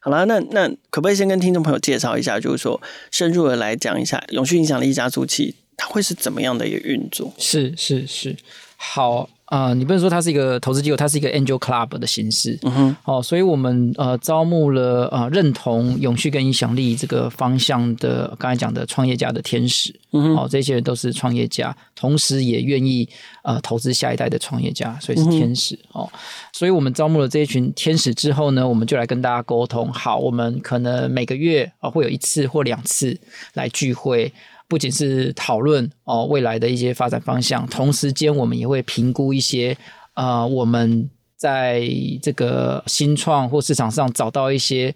[0.00, 2.80] 好啦，那那可不可以先跟听众朋友介绍一下，就是说
[3.10, 7.32] 深入的来讲一下永续影响力加速器，它会是怎么样的一个运作？
[7.38, 8.36] 是是是，
[8.76, 9.28] 好。
[9.46, 12.58] 啊、呃，你不能说它是一个投资机构，它是一个 Angel Club 的形式。
[12.62, 19.94] 嗯哼，哦，所以我们呃招募了呃认同永续跟影响力这个方向的刚才讲的创业家的天使。
[20.12, 23.06] 嗯哼，哦，这些人都是创业家，同时也愿意
[23.42, 25.74] 呃投资下一代的创业家，所以是天使。
[25.74, 26.12] 嗯、哦，
[26.54, 29.92] 所以我们招募了这一群天使之后呢，我们就来跟大家沟通。
[29.92, 33.20] 好，我们可能每个月啊、呃、会有一次或两次
[33.52, 34.32] 来聚会。
[34.72, 39.76] 不仅是讨论哦未来的一些发展方向，同时间我们也会评估一些
[40.14, 41.86] 呃我们在
[42.22, 44.94] 这个新创或市场上找到一些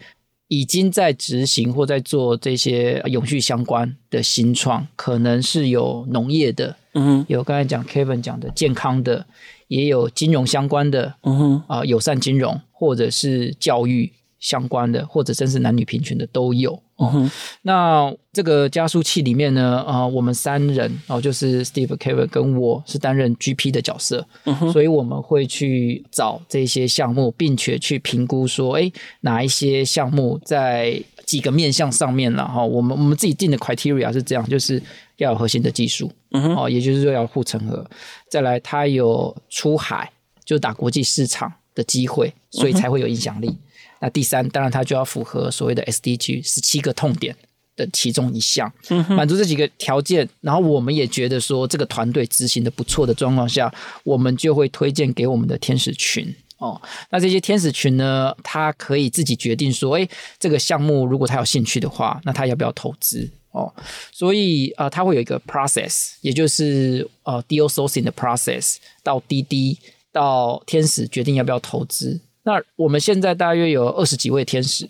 [0.48, 9.26] 已经在执行或在做这些永续相关的新创，可能是有农业的，嗯哼，有刚才讲 Kevin 讲的健康的，
[9.68, 16.80] 也有金融相关的，嗯哼，啊、呃、友善金融或者是教育相关的，或者真是男女平权的都有。
[16.96, 17.30] 哦、嗯，
[17.62, 34.82] 那这个加速器里面呢，啊、呃，我们三人哦，就是 Steve、Kevin 跟我是担任 GP 的角色，嗯，所以我们会去找这些项目，并且去评估说，哎，哪一些项目在几个面向上面了哈、哦，我们我们自己定的 criteria 是这样，就是
[35.18, 37.84] 要有核心的技术，嗯，哦，也就是说要护城河，
[38.30, 40.10] 再来它有出海，
[40.46, 43.48] 就打国际市场的机会，所以才会有影响力。
[43.48, 43.58] 嗯
[44.00, 47.34] 那第三，当然它就要符合所谓的 SDG 十七个痛点
[47.76, 48.72] 的其中一项，
[49.08, 53.72] 满足这几个条件，然后我们也觉得说这个团队执行的不错的状况下，
[54.04, 56.80] 我们就会推荐给我们的天使群哦。
[57.10, 63.70] 那这些天使群呢，他可以自己决定说，哎，这个项目如果他有兴趣的话，那他要不要投资哦？
[64.10, 69.78] 所以啊，他、呃、会有一个 process，也就是呃 deal sourcing 的 process，到滴滴
[70.12, 72.20] 到天使决定要不要投资。
[72.46, 74.88] 那我们现在大约有二十几位天使，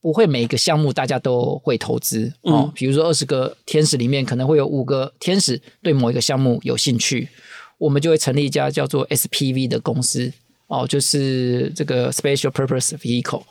[0.00, 2.64] 不会每一个项目大家都会投资哦。
[2.64, 7.28] 嗯，比如说二十个天使里面，可能会有五个天使对某一个项目有兴趣，
[7.76, 10.32] 我们就会成立一家叫做 SPV 的公司
[10.68, 13.42] 哦，就是这个 Special Purpose Vehicle，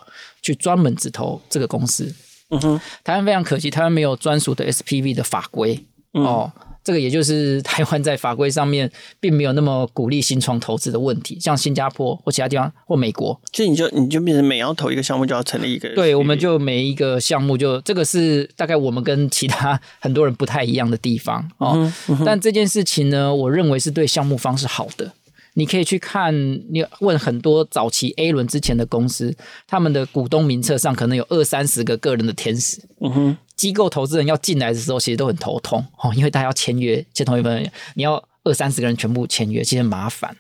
[0.41, 2.11] 去专门只投这个公司。
[2.49, 6.51] 嗯哼，台湾非常可惜，台湾没有专属的 SPV 的法规哦。
[6.89, 22.23] 嗯这个也就是台湾在法规上面并没有那么鼓励新创投资的问题，像新加坡或其他地方或美国，所以你就你就变成每要投一个项目就要成立一个，对，我们就每一个项目就这个是大概我们跟其他 很多人不太一样的地方哦、嗯嗯。
[22.25, 25.13] 但这件事情呢，我认为是对项目方是好的。
[25.53, 26.33] 你可以去看，
[26.71, 29.35] 你问很多早期 A 轮之前的公司，
[29.67, 32.81] 他们的股东名册上可能有二三十个个人的天使。
[33.01, 40.33] 嗯哼，机构投资人要进来的时候，其实都很头痛哦，因为大家要签约，签同一份，你要二三十个人全部签约，其实很麻烦。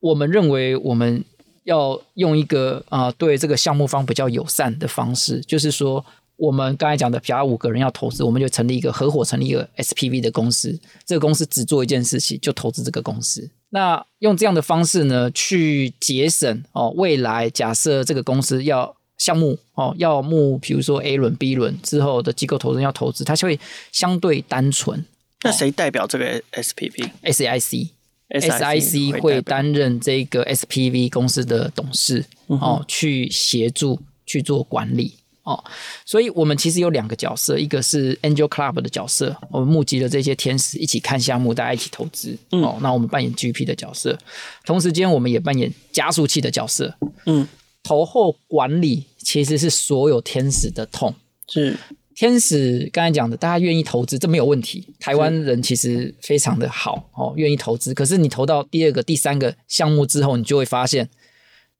[0.00, 1.22] 我们认为我们
[1.64, 6.02] 要用一个啊、对这个项目方比较友善的方式，就是说，
[6.36, 13.50] 我们刚才讲的，假如五个人要投资，我们就成立一个合伙，成立一个 SPV 的公司，这个公司只做一件事情，就投资这个公司。
[13.68, 23.58] 那用这样的方式呢，去节省哦，未来假设这个公司要项目哦，要募，比如说 A 轮、B 轮之后的机构投资人要投资，它就会
[23.92, 25.04] 相对单纯。
[25.42, 35.12] 那谁代表这个 SPV？SIC，SIC 会担任这个 SPV 公司的董事哦，去协助去做管理。
[35.44, 35.62] 哦，
[36.04, 42.36] 所以我们其实有两个角色，一个是 Angel Club 的角色，我们募集了这些天使一起看项目，大家一起投资。
[42.50, 44.18] 嗯、哦，那我们扮演 GP 的角色，
[44.64, 46.92] 同时间我们也扮演加速器的角色。
[47.26, 47.46] 嗯，
[47.86, 51.14] 投后管理其实是所有天使的痛。
[51.48, 51.78] 是
[52.14, 54.84] 天使刚才讲的，大家愿意投资，这没有问题。
[54.98, 57.94] 台湾人其实非常的好哦，愿意投资。
[57.94, 61.08] 可是你投到第二个、第三个项目之后，你就会发现。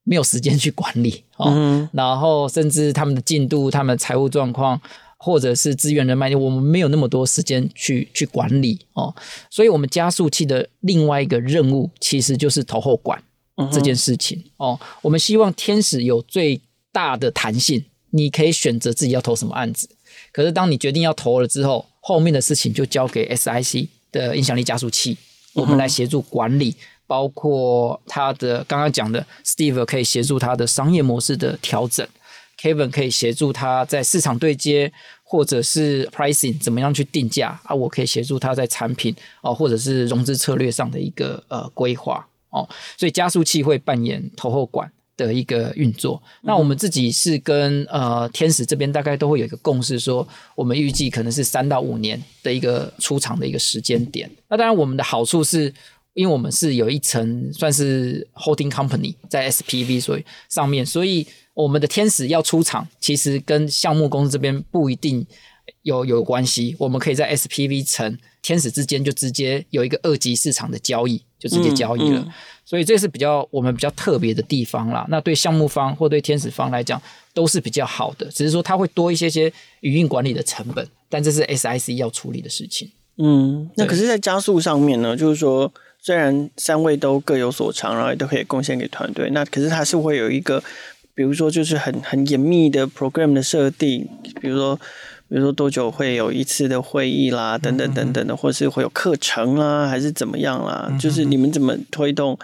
[0.09, 4.79] 没有时间去管理哦、嗯，然后甚至他们的进度、他们的财务状况，
[5.17, 9.13] 或者是资源人脉，我们没有那么多时间去去管理哦。
[9.49, 13.21] 所以，我们加速器的另外一个任务，其实就是投后管
[13.71, 14.79] 这件事情、嗯、哦。
[15.01, 19.89] 我们希望天使有最大的弹性，你可以选择自己要投什么案子。
[20.31, 25.17] 可是当你决定要投了之后，后面的事情就交给 SIC 的影响力加速器，
[25.55, 32.07] 嗯、我们来协助管理，包括他的刚刚讲的 Steve 可以协助他的商业模式的调整。
[32.59, 34.91] Kevin 可以协助他在市场对接，
[35.21, 37.75] 或者是 pricing 怎么样去定价啊？
[37.75, 42.69] 我可以协助他在产品哦，或者是融资策略上的一个呃规划哦。
[42.97, 46.21] 所以加速器会扮演投后管的一个运作。
[46.41, 54.29] 那我们自己是跟呃天使这边大概都会有一个共识，说我们预计可能是三到五年的一个出厂的一个时间点。
[54.49, 55.73] 那当然我们的好处是，
[56.13, 61.27] 因为我们是有一层算是 holding company 在 SPV 所以上面，所以。
[61.57, 65.25] 我们的天使要出厂，其实跟项目公司这边不一定
[65.81, 66.75] 有有关系。
[66.77, 72.19] 我们可以在 SPV 层天使之间就直接有一个二级市场的交易，就直接交易了。
[72.19, 72.33] 嗯嗯、
[72.65, 75.05] 所以这是比较我们比较特别的地方啦。
[75.09, 77.01] 那对项目方或对天使方来讲
[77.33, 82.89] 都是比较好的，只是说它会多一些些营运管理的成本，但这是 SIC 要处理的事情。
[83.17, 90.63] 嗯，那可是，在加速上面呢，就是说，虽然三位都各有所长，然后也都可以贡献给团队，那可是它是会有一个。
[91.15, 94.07] 比如说，就是很很严密的 program 的设定，
[94.39, 94.79] 比如说，
[95.29, 100.95] 比如说多久会有一次的会议啦，等等等等的，或是会有课程啦，还是怎么样啦？
[100.99, 102.37] 就是你们怎么推动，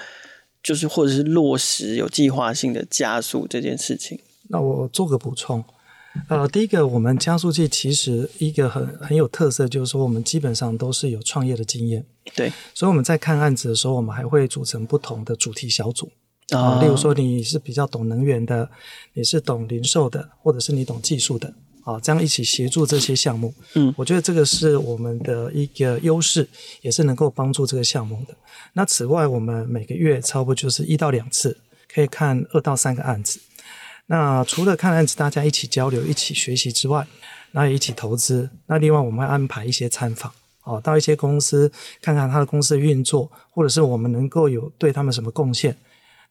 [0.61, 4.19] 就是或者是落实有计划性的加速这件事情？
[4.49, 5.63] 那我做个补充，
[6.27, 16.11] 呃，第一个，我们加速器其实一个很很有特色，就是说我们基本上都是有创业的经验，对，所以我们在看案子的时候，我们还会组成不同的主题小组。
[16.49, 18.69] 啊，例如说你是比较懂能源的，
[19.13, 21.51] 你是懂零售的，或者是你懂技术的，
[21.83, 26.47] 啊，这样一起协助这些项目，嗯，我觉得这个是我们的一个优势，
[26.81, 28.33] 也是能够帮助这个项目的。
[28.73, 31.57] 那此外，我们每个月差不多就是一到两次，
[31.93, 33.39] 可以看二到三个案子。
[34.05, 37.05] 那除了看案子，大家一起交流、一起学习之外，
[37.51, 38.49] 那也一起投资。
[38.67, 40.31] 那另外，我们会安排一些参访，
[40.63, 45.75] 哦，到一些公司看看他的公司的运作，或者是我们能够有对他们什么贡献。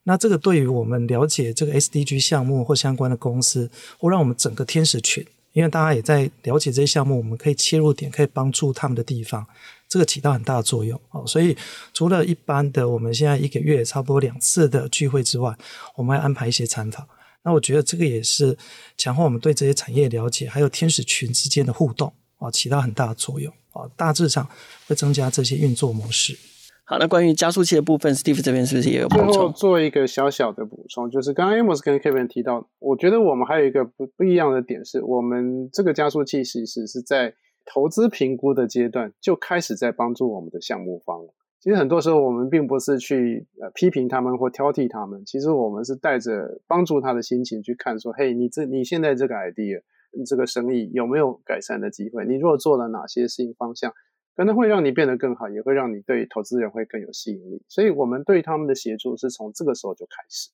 [0.03, 9.45] 那这个对于我们了解这个 SDG 项目或相关的公司，或让我们整个天使群，因为大家也在了解这些项目，我们可以切入点，可以帮助他们的地方，
[9.87, 10.99] 这个起到很大的作用。
[11.11, 11.55] 哦，所以
[11.93, 15.55] 除了一般的我们现在一个月差不多两次的聚会之外，
[15.95, 17.07] 我们还安排一些参访。
[17.43, 18.57] 那我觉得这个也是
[18.97, 23.53] 强化我们对这些产业了解，还有天使群之间的互动，啊，起到很大的作用。
[23.73, 24.47] 啊，大致上
[24.87, 26.37] 会增加这些运作模式。
[26.85, 29.31] 好，那关于加速器的部分，Steve 这边是不是也有补充？
[29.31, 37.33] 最后做一个小小的补充，就是刚刚 Amos 跟 Kevin 提到，我觉得我们还有一个不不一样的点是，我们这个加速器其实是在
[37.65, 41.21] 投资评估的阶段就开始在帮助我们的项目方。
[41.61, 52.25] 其实很多时候我们并不是去呃批评他们或挑剔他们，其实我们是带着帮助他的心情去看，说，嘿，你这你现在这个 idea，你这个生意有没有改善的机会？
[52.25, 53.93] 你若做了哪些事情方向？
[54.35, 57.63] 可能会让你变得更好，也会让你对投资人会更有吸引力。
[57.69, 60.49] 所以，我们对他们的协助是从这个时候就开始。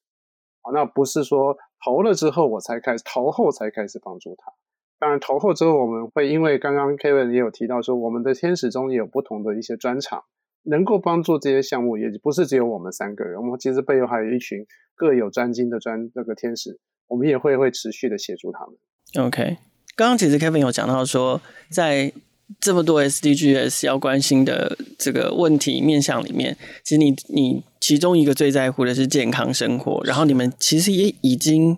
[0.61, 4.51] 好，那不是说投了之后我才开始，投后才开始帮助他。
[4.99, 10.23] 当然，投后之后我们会因为刚刚 Kevin 也有提到说，我们的天使中也有不同的一些专长，
[10.63, 13.39] 能够帮助这些项目，也不是只有我们三个人。
[13.39, 14.65] 我们其实背后还有一群
[14.95, 19.25] 各有专精的专那个天使，我们也会会持续的协助他们。
[19.25, 19.57] OK，
[19.95, 21.39] 刚刚其实 Kevin 有讲到说
[21.71, 22.11] 在。
[22.59, 31.77] 这么多 SDGs 要关心的这个问题面向里面，其实你你其中一个最在乎的是健康生活，然后你们其实也已经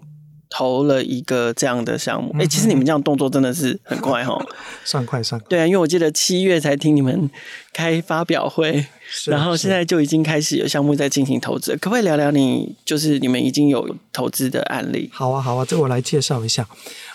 [0.50, 2.32] 投了一个这样的项目。
[2.40, 4.44] 哎、嗯，其实你们这样动作真的是很快哈，
[4.84, 5.48] 算快算快。
[5.50, 7.30] 对啊，因为我记得七月才听你们
[7.74, 8.86] 开发表会，
[9.28, 15.10] 然后现在就已经开始有项目在进行投资，可不可以聊聊你就是你们已经有投资的案例？
[15.14, 16.68] 好啊，好啊，这我来介绍一下，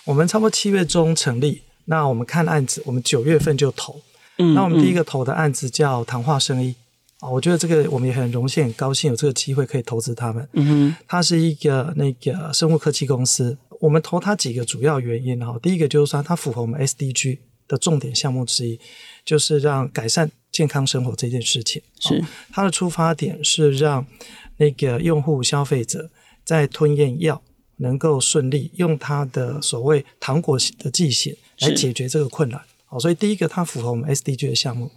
[0.05, 1.63] 我们差不多七月中成立。
[1.87, 4.01] 那我们看案子，我们九月份就投。
[4.39, 6.75] 嗯，那我们第一个投的案子叫谈话生意
[7.21, 10.47] 啊，我觉得这个我们也很荣幸、很高兴有这个机会可以投资他们。
[10.53, 13.57] 嗯哼，它是一个那个生物科技公司。
[13.81, 18.79] 我们投它几个主要原因哈，第一个就是说它符合我们 SDG 的重点项目之一，
[19.25, 21.83] 就是让改善健康生活这件事情。
[22.01, 24.07] 是，它的出发点是让
[24.57, 26.11] 那个用户消费者
[26.45, 27.41] 在吞咽药
[27.77, 31.35] 能够顺利用它的所谓糖果的剂型。
[31.61, 34.91] 来解决这个困难，好，所以第一个它符合我们 SDG 的项目，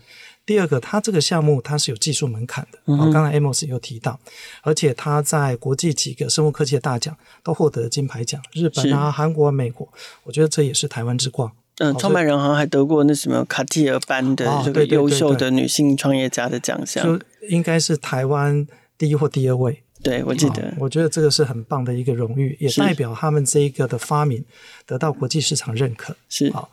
[0.45, 4.19] 第二个它这个项目它是有技术门槛的，好、嗯，刚才 Amos 有提到，
[4.63, 9.87] 而且它在国际几个生物科技的大奖都获得金牌奖，日本啊、韩国、美国，
[10.23, 11.51] 我觉得这也是台湾之光。
[11.77, 18.67] 嗯，创办人好像还得过那什么卡蒂尔班的这个优秀的女性创业家的奖项，就应该是台湾
[18.97, 19.81] 第一或第二位。
[20.01, 24.43] 对，我记得、哦，我觉得这个是很棒的一个荣誉，也代表他们这一个的发明
[24.85, 26.15] 得到国际市场认可。
[26.29, 26.69] 是好、哦，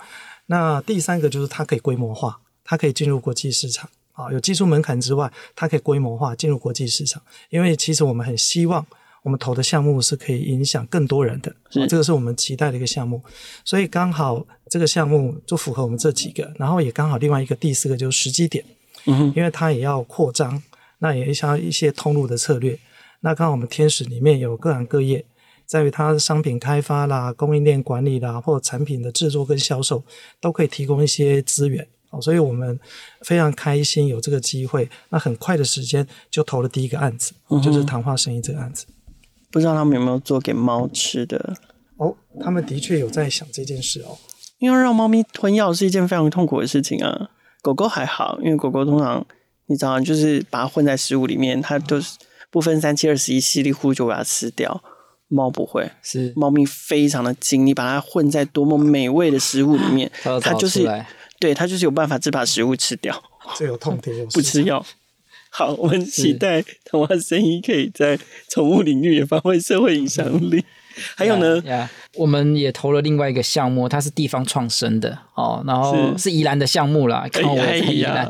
[0.46, 3.90] 那第三个就是它可以规模化，它可以进入国际市场。
[4.12, 7.20] 啊、哦，有技术门槛之外，它可以规模化进入国际市场。
[7.50, 8.86] 因为其实我们很希望
[9.22, 13.20] 我们投的项目是可以影响更多人的，哦、这个是我们期待的一个项目。
[13.64, 18.64] 所以刚好这个项目就符合我们这几个，然后也刚好另外一个第四个就是时机点，
[19.06, 20.62] 嗯哼，因为它也要扩张，
[21.00, 22.78] 那也想要一些通路的策略。
[23.26, 25.24] 那刚好我们天使里面有各行各业，
[25.64, 30.04] 在于它的商品开发啦、供应链管理啦，或者产品的制作跟销售，
[30.40, 32.20] 都可以提供一些资源哦。
[32.20, 32.78] 所以我们
[33.22, 34.88] 非常开心有这个机会。
[35.08, 38.86] 那很快的时间就投了第一个案子，嗯、就是谈话生意这个案子。
[39.50, 41.54] 不知道他们有没有做给猫吃的？
[41.96, 44.16] 哦，他们的确有在想这件事哦。
[44.58, 47.30] 因为让猫咪吞药是一件非常痛苦的事情啊。
[47.60, 49.26] 狗狗还好，因为狗狗通常
[49.66, 52.16] 你知道，就是把它混在食物里面，它都是。
[52.50, 54.82] 不分三七二十一，稀里糊涂就把它吃掉。
[55.28, 60.08] 猫不会，是猫咪非常的精，你把它混在多么美味的食物里面，
[60.40, 60.88] 它就是
[61.40, 63.20] 对它就是有办法只把食物吃掉。
[63.58, 64.86] 这有痛点，不吃药。
[65.50, 68.16] 好，我们期待童话声音可以在
[68.48, 70.64] 宠物领域也发挥社会影响力。
[71.16, 77.26] 还有呢，yeah, yeah, 我们也投了另外一个项目，它是地方创生的哦，然后是宜兰的项目啦。
[77.32, 78.28] 看我在宜兰，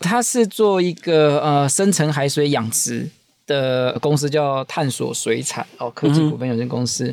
[0.00, 3.10] 它是做一个呃深层海水养殖。
[3.50, 7.12] 的公司叫探索水产哦，科技股份有限公司，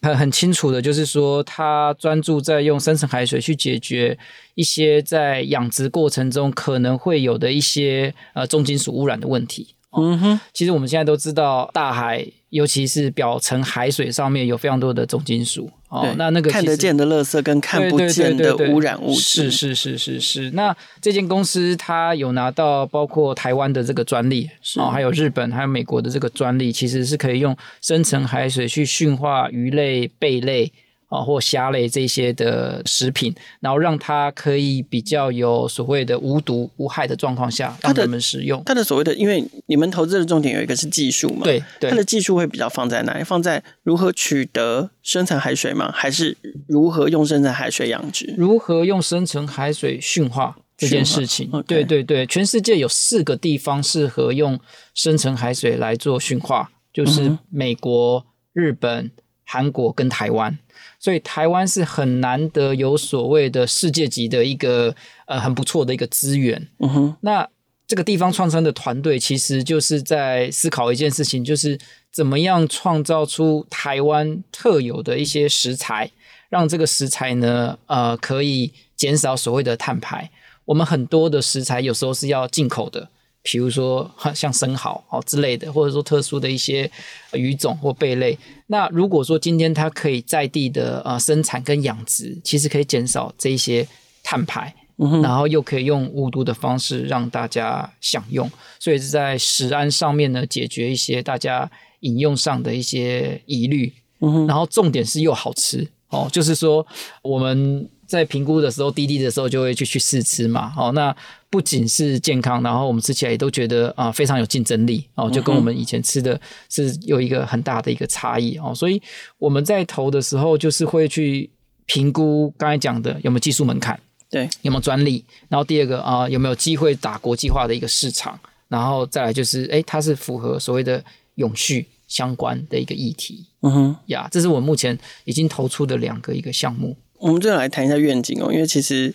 [0.00, 4.16] 很、嗯、很清楚的，就是说，他专注在用深层海水去解决
[4.54, 9.74] 一些在养殖过程中可能会有的一些呃重金属污染的问题。
[9.96, 16.14] 嗯哼，其实我们现在都知道，大海尤其是表层海水上面有非常多的重金属哦。
[16.18, 20.50] 那那个看得见的垃圾跟看不见的污染物质，是是是是是。
[20.50, 30.72] 那这间公司它有拿到包括台湾的这个专利哦，还有日本还有美国的这个专利，其实是可以用深层海水去驯化鱼类、贝类。
[31.14, 38.60] 啊，或虾类这些的食品，然后让它可以比较有所谓的无毒无害的状况下，让人们食用。
[38.66, 43.22] 它的所谓的，因为你们投资的重点有一个是技术嘛，对，对，它的技术会比较放在哪里？
[43.22, 45.92] 放在如何取得深层海水吗？
[45.94, 46.36] 还是
[46.66, 48.34] 如何用深层海水养殖？
[48.36, 51.48] 如何用深层海水驯化这件事情？
[51.66, 54.58] 对对对，全世界有四个地方适合用
[54.94, 59.10] 深层海水来做驯化，就是美国、日本、
[59.44, 60.58] 韩国跟台湾。
[61.04, 64.96] 所以台湾是很难得有所谓的世界级的一个
[65.26, 66.66] 呃很不错的一个资源。
[66.78, 67.46] 嗯哼，那
[67.86, 71.78] 这个地方创生的团队其实就是在思考一件事情，就是
[72.10, 76.10] 怎么样创造出台湾特有的一些食材，
[76.48, 80.30] 让这个食材呢呃可以减少所谓的碳排。
[80.64, 83.10] 我们很多的食材有时候是要进口的。
[83.44, 86.90] 比如说像生蚝哦之类的，或者说特殊的一些
[87.34, 88.36] 鱼种或贝类。
[88.68, 93.86] 那如果说今天它可以在地的呃生产跟养殖，其实可以减少这一些
[94.22, 101.70] 碳排，嗯，然后又可以用无毒的方式让大家享用，所以是在食安上面呢解决一些大家
[102.00, 106.86] 饮用上的一些疑虑，嗯，然后重点是又好吃哦，就是说
[107.20, 107.88] 我们。
[108.14, 110.72] 在评估的时候，滴滴的时候就会去去试吃嘛。
[110.76, 111.14] 哦，那
[111.50, 116.40] 不仅是健康，然后我们吃起来也都觉得啊非常有竞争力哦，就跟我们以前吃的
[116.70, 118.72] 是有一个很大的一个差异哦。
[118.72, 119.02] 所以
[119.38, 121.50] 我们在投的时候，就是会去
[121.86, 123.98] 评估刚才讲的有没有技术门槛，
[124.30, 128.38] 对，有没有专利，然后第二个啊有没有机会打国际化的一个市场，
[128.68, 131.02] 然后再来就是哎它是符合所谓的
[131.34, 133.46] 永续相关的一个议题。
[133.62, 136.96] 嗯哼，呀，这是我目前已经投出的两个一个项目。
[137.24, 139.14] 我们最后来谈一下愿景哦，因为其实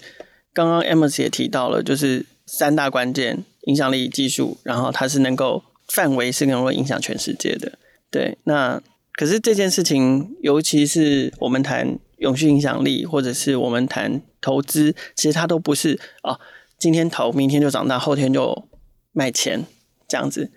[0.51, 7.73] 刚刚 Amos 也提到了，就是三大关键：影响力、技术，然后它是能够范围是能够影响全世界的。
[8.09, 8.81] 对，那
[9.13, 16.39] 可是这件事情，尤其是我们谈永续影响力，或者是我们谈投资，其实它都不是哦，
[16.79, 18.67] 今天投，明天就长大，后天就
[19.11, 19.63] 卖钱
[20.07, 20.49] 这样子，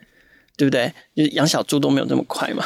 [0.57, 0.91] 对不对？
[1.15, 2.65] 就是养小猪都没有这么快嘛，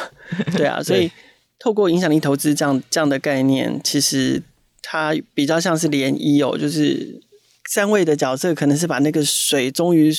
[0.55, 0.81] 对啊。
[0.81, 1.11] 所以
[1.59, 4.41] 透过影响力投资这样这样的概念，其实。
[4.89, 7.19] 它比较像是涟漪哦，就是
[7.65, 10.13] 三位的角色可能是把那个水终于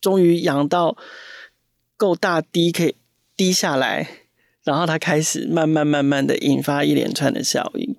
[0.00, 0.96] 终于养到
[1.98, 2.94] 够大滴，可以
[3.36, 4.08] 滴下来，
[4.62, 7.94] 然后它开始慢慢慢慢的引发一连串的效应。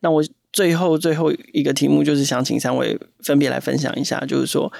[0.00, 4.72] 那我最后最后一个题目就是想请三位分别来分享一下，就是说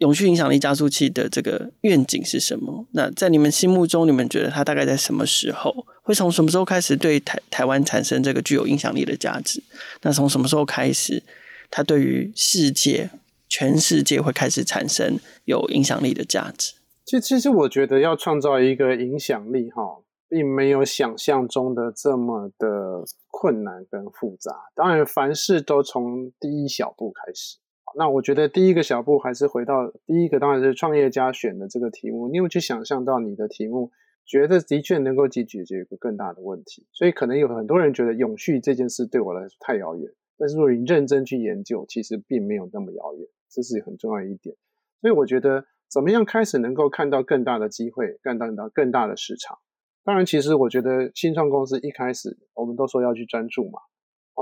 [0.00, 2.86] 永续影响力加速器的这个愿景是什么？
[2.92, 5.86] 那在你们心目中，你们觉得它大概在什么时候？
[6.02, 9.62] 会从什么时候开始对台台湾产生这个具有影响力的价值？
[10.02, 11.22] 那从什么时候开始，
[11.70, 13.10] 它对于世界、
[13.48, 16.72] 全世界会开始产生有影响力的价值？
[17.04, 19.82] 其实，其实我觉得要创造一个影响力，哈，
[20.28, 24.50] 并没有想象中的这么的困难跟复杂。
[24.74, 27.58] 当然，凡事都从第一小步开始。
[27.96, 32.28] 那我觉得第一个小步还是回到第一个，当然是创业家选的这个题目。
[32.28, 33.90] 你有去想象到你的题目，
[34.24, 36.86] 觉得的确能够去解决一个更大的问题。
[36.92, 40.12] 所以，可能有很多人觉得永续这件事对我来说太遥远。
[40.38, 44.54] 但是，如果你认真去研究，其实并没有那么遥远，这是很重要一点。
[45.00, 45.64] 所以，我觉得。
[45.92, 49.58] 怎么样开始能够看到更大的机会，看到更大的市场？
[50.04, 53.80] 当然，其实我觉得新创公司一开始我们都说要去专注嘛，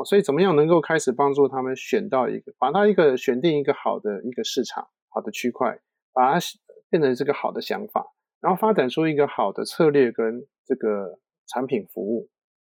[0.04, 5.80] 所以怎么样能够开始帮助他们选到一个，把它一个选定一个好的一个市场、好的区块，
[6.12, 6.46] 把它
[6.90, 8.06] 变成这个好的想法，
[8.40, 12.28] 然后发展出一个好的策略跟这个产品服务，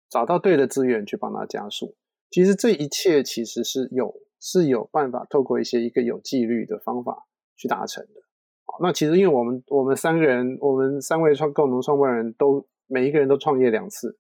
[0.10, 1.96] 找到对的资源去帮他加速。
[2.30, 8.22] 其实这一切其实是有是有办法透过一些一个有纪律的方法去达成的。
[8.66, 14.18] 好那其实，因为我们我们三个人，我们三位创共同创办人都每一个人都创业两次，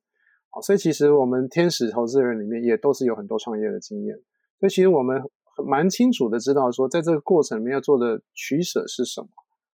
[0.54, 4.16] 啊，所以其实我们天使投资人里面也都是有很多创业的经验，
[4.60, 5.22] 所以其实我们
[5.66, 9.28] 蛮清楚的知道说，在这个过程里面要做的取舍是什么，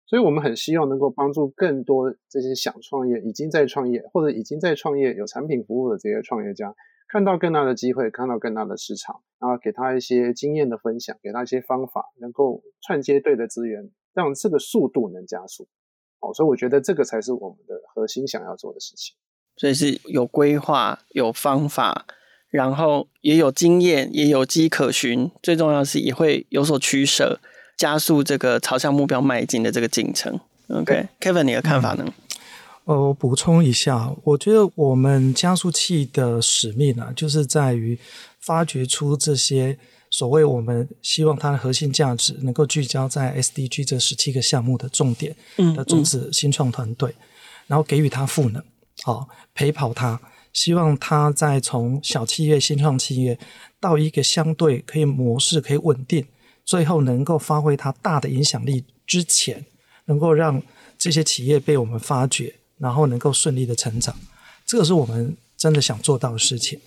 [0.07, 6.74] 所以我们很希望能够帮助更多这些想创业、已经在创业或者已经在创业有产品服务的这些创业家，
[7.09, 13.91] 看到更大的机会，看到更大的市场，然后给他一些经验的分享，给他一些方法，能够串接对的资源。
[14.14, 15.68] 让这个速度能加速，
[16.18, 19.14] 哦，所以我觉得这个才是我们的核心想要做的事情。
[19.59, 22.06] 所以是有规划、有方法，
[22.48, 25.30] 然后也有经验，也有迹可循。
[25.42, 27.38] 最重要的是也会有所取舍，
[27.76, 30.40] 加速这个朝向目标迈进的这个进程。
[30.68, 32.06] OK，Kevin，你的看法呢？
[32.84, 37.98] 呃，我补充一下，我觉得我们加速器的使命呢、啊，就是在于
[38.40, 39.78] 发掘出这些。
[40.11, 45.36] 所谓我们希望它的核心价值能够聚焦在 SDG 这十七个项目的重点
[45.76, 47.28] 的种子新创团队，嗯嗯、
[47.66, 48.64] 然后给予它赋能，
[49.09, 50.20] 好陪跑他，
[50.52, 53.38] 希望他在从小企业、新创企业
[53.80, 56.26] 到一个相对可以模式可以稳定，
[56.66, 59.64] 最后能够发挥它大的影响力之前，
[60.04, 60.62] 能够让
[60.98, 64.14] 这些企业被我们发掘，然后能够顺利的成长，
[64.66, 66.78] 这个是我们真的想做到的事情。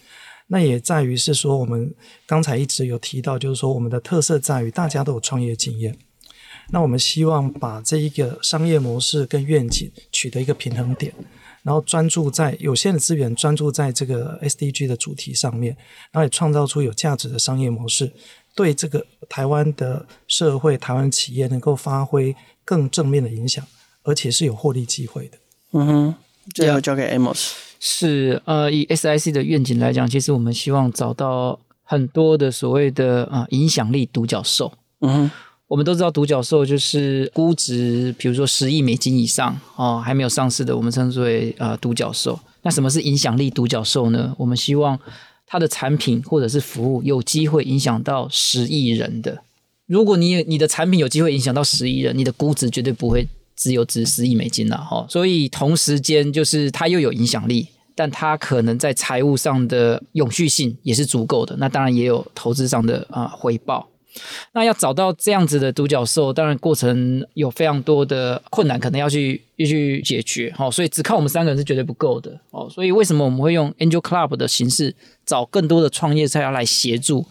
[0.48, 1.96] 那也在于是说，我们
[2.28, 5.98] 刚才一直有提到，就是说我们的特色在于大家都有创业经验。
[6.70, 11.14] 那我们希望把这一个商业模式跟愿景取得一个平衡点，
[11.64, 15.76] 然后专注在有限的资源，专注在这个 SDG 的主题上面，
[16.12, 18.12] 然后也创造出有价值的商业模式，
[18.56, 22.36] 对这个台湾的社会、台湾企业能够发挥
[22.66, 23.66] 更正面的影响，
[24.04, 25.38] 而且是有获利机会的。
[25.74, 26.16] 嗯哼，
[26.54, 27.52] 最后交给 Amos。
[27.80, 34.72] 是呃，以 SIC 的愿景来讲，其实我们希望找到很多的所谓的啊、呃、影响力独角兽。
[35.00, 35.32] 嗯哼，
[35.72, 42.38] 我们都知道独角兽就是估值，比如说十亿美金以上哦，还没有上市的，我们称之为啊、呃、独角兽。
[42.64, 44.36] 那什么是影响力独角兽呢？
[44.38, 45.00] 我们希望
[45.48, 49.42] 它的产品或者是服务有机会影响到十亿人的。
[49.86, 53.26] 如果你你的产品有机会影响到十亿人，你的估值绝对不会。
[53.56, 63.88] 只有值十亿美金了哈，所以同时间就是它又有影响力，但它可能在财务上的永续性也是足够的，那当然也有投资上的啊回报。
[64.54, 70.54] 那要找到这样子的独角兽，当然过程有非常多的困难，可能要去要去解决。
[70.56, 72.40] 好，所以只靠我们三个人是绝对不够的。
[72.52, 74.94] 哦，所以为什么我们会用 Angel Club 的形式，
[75.26, 77.26] 找更多的创业菜要来协助？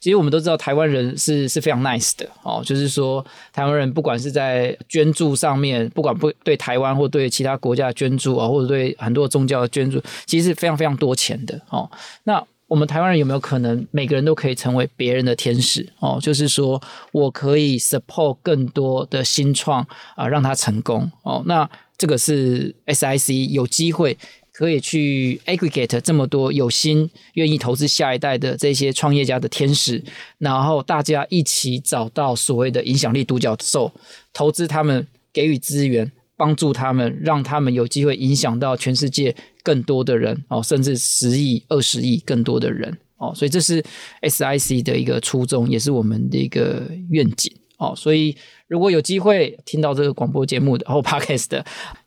[0.00, 2.28] 其实我们都知道，台湾人是是非常 nice 的。
[2.42, 11.60] 哦，就是说台湾人不管是在捐助上面，不管不对台湾或对其他国家的捐助啊，或者对很多宗教的捐助，其实是非常非常多钱的。
[11.70, 11.90] 哦，
[12.24, 12.44] 那。
[12.66, 16.18] 我们台湾人有没有可能每个人都可以成为别人的天使哦？
[16.20, 16.80] 就是说
[17.12, 19.86] 我可以 support 更多的新创
[20.16, 21.42] 啊，让他成功哦。
[21.46, 24.16] 那这个是 SIC 有机会
[24.52, 30.02] 可以去 aggregate 这么多有心愿意投资下一代的这些创业家的天使，
[30.38, 33.92] 然后大家一起找到所谓的影响力独角兽，
[34.32, 36.10] 投资他们，给予资源。
[36.36, 43.84] 帮助他们，让他们有机会影响到全世界更多的人哦，甚至十亿、二十亿更多的人哦，所以这是
[44.22, 47.94] SIC 的一个初衷，也是我们的一个愿景哦。
[47.96, 51.64] 所以如果有机会听到这个广播节目的或 Podcast 的，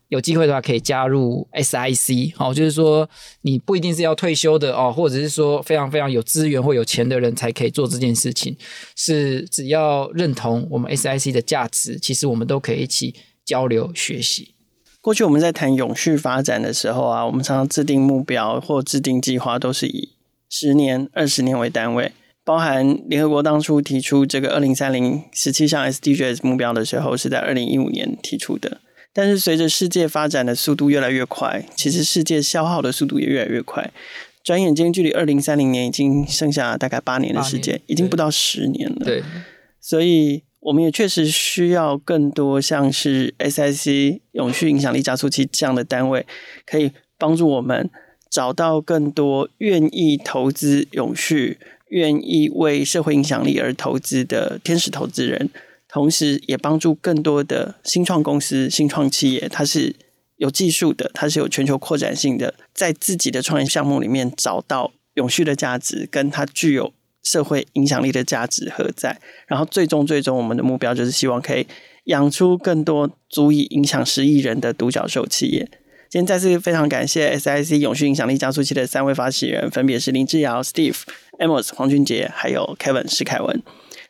[0.08, 3.08] 有机会的话可以加入 SIC 哦，就是说
[3.42, 8.56] 你不一定是要退休的哦，或者是说非常非常有资源或有钱的人才可以做这件事情，
[8.94, 13.14] 是只要认同我们 SIC 的价值，其实我们都可以一起。
[13.48, 14.54] 交流学习。
[15.00, 20.10] 过去我们在谈永续发展的时候啊，我们常常制定目标或制定计划，都是以
[20.50, 22.12] 十年、二十年为单位。
[22.44, 28.82] 包含联合国当初提出这个二零三零十七项 SDGs 目标的时候，是在二零一五年提出的。
[29.14, 33.90] 但是随着世界发展的速度越来越快，其实世界消耗的速度也越来越快。
[34.44, 39.04] 转眼间，距离二零三零年已经剩下大概八年的时间，已经不到十年了。
[39.04, 39.22] 对，
[39.80, 46.26] 所以我们也确实需要更多像是 SIC 永续影响力加速器这样的单位，
[46.66, 47.90] 可以帮助我们
[48.30, 55.50] 找到更多愿意投资永续、愿意为社会影响力而投资的天使投资人，
[55.88, 59.96] 同时也帮助更多的新创公司、新创企业，它是。
[60.38, 66.92] 有技术的，它是有全球扩展性的，在自己的创业项目里面找到永续的价值，跟它具有
[67.22, 69.18] 社会影响力的价值何在？
[69.46, 71.66] 然后最终最终，我们的目标就是希望可以
[72.04, 75.68] 养出更多足以影响十亿人的独角兽企业。
[76.10, 81.02] 今天再次非常感谢 SIC 永续影响力加速器的三位发起人，分别是林志尧、Steve、
[81.38, 83.62] Amos、黄俊杰，还有 Kevin 施凯文。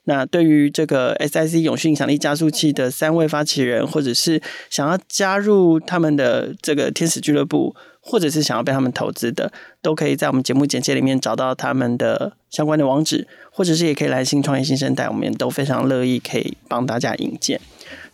[0.08, 4.40] 那对于这个 SIC 永续影响力加速器的三位发起人，或者是
[4.70, 9.52] 想要加入他们的这个天使俱乐部，或者是想要被他们投资的，
[9.82, 17.60] 都可以在我们节目简介里面找到他们的相关的网址，或者是也可以来信创业新生代，我们也都非常乐意可以帮大家引荐。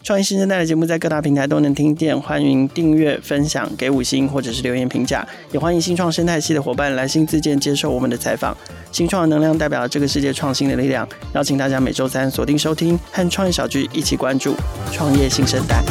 [0.04, 8.54] 创业新生代的节目在各大平台都能听见，欢迎订阅、分享、给五星或者是留言评价，也欢迎新创生态系的伙伴来信自荐接受我们的采访。
[8.92, 14.54] 新创的能量代表了这个世界创新的力量，邀请大家每周三锁定收听，和创业小聚一起关注
[14.92, 15.82] 创业新生代。